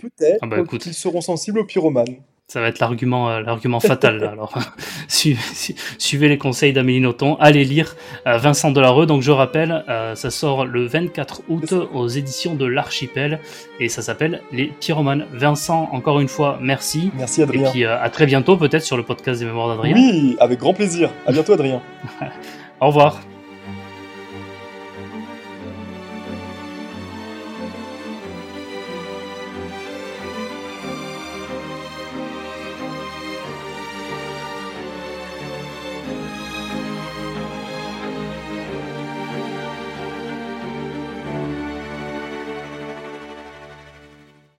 peut-être 0.02 0.40
ah 0.42 0.46
bah, 0.46 0.62
qu'ils 0.64 0.94
seront 0.94 1.20
sensibles 1.20 1.60
aux 1.60 1.64
pyromanes. 1.64 2.16
Ça 2.48 2.60
va 2.60 2.68
être 2.68 2.80
l'argument, 2.80 3.30
euh, 3.30 3.40
l'argument 3.40 3.80
fatal. 3.80 4.22
Alors, 4.24 4.58
suivez, 5.08 6.28
les 6.28 6.36
conseils 6.36 6.74
d'Amélie 6.74 7.00
Nothomb. 7.00 7.38
Allez 7.40 7.64
lire 7.64 7.96
euh, 8.26 8.36
Vincent 8.36 8.70
Delarue. 8.70 9.06
Donc, 9.06 9.22
je 9.22 9.30
rappelle, 9.30 9.84
euh, 9.88 10.14
ça 10.14 10.30
sort 10.30 10.66
le 10.66 10.84
24 10.84 11.44
août 11.48 11.72
aux 11.94 12.08
éditions 12.08 12.54
de 12.54 12.66
l'Archipel 12.66 13.40
et 13.80 13.88
ça 13.88 14.02
s'appelle 14.02 14.42
Les 14.52 14.66
Pyromanes. 14.66 15.26
Vincent, 15.32 15.88
encore 15.92 16.20
une 16.20 16.28
fois, 16.28 16.58
merci. 16.60 17.10
Merci 17.16 17.42
Adrien. 17.42 17.68
Et 17.68 17.70
puis 17.70 17.84
à 17.86 18.10
très 18.10 18.26
bientôt, 18.26 18.58
peut-être 18.58 18.84
sur 18.84 18.98
le 18.98 19.02
podcast 19.02 19.40
des 19.40 19.46
Mémoires 19.46 19.68
d'Adrien. 19.68 19.94
Oui, 19.94 20.36
avec 20.38 20.58
grand 20.58 20.74
plaisir. 20.74 21.08
À 21.26 21.32
bientôt, 21.32 21.54
Adrien. 21.54 21.80
Au 22.82 22.88
revoir. 22.88 23.22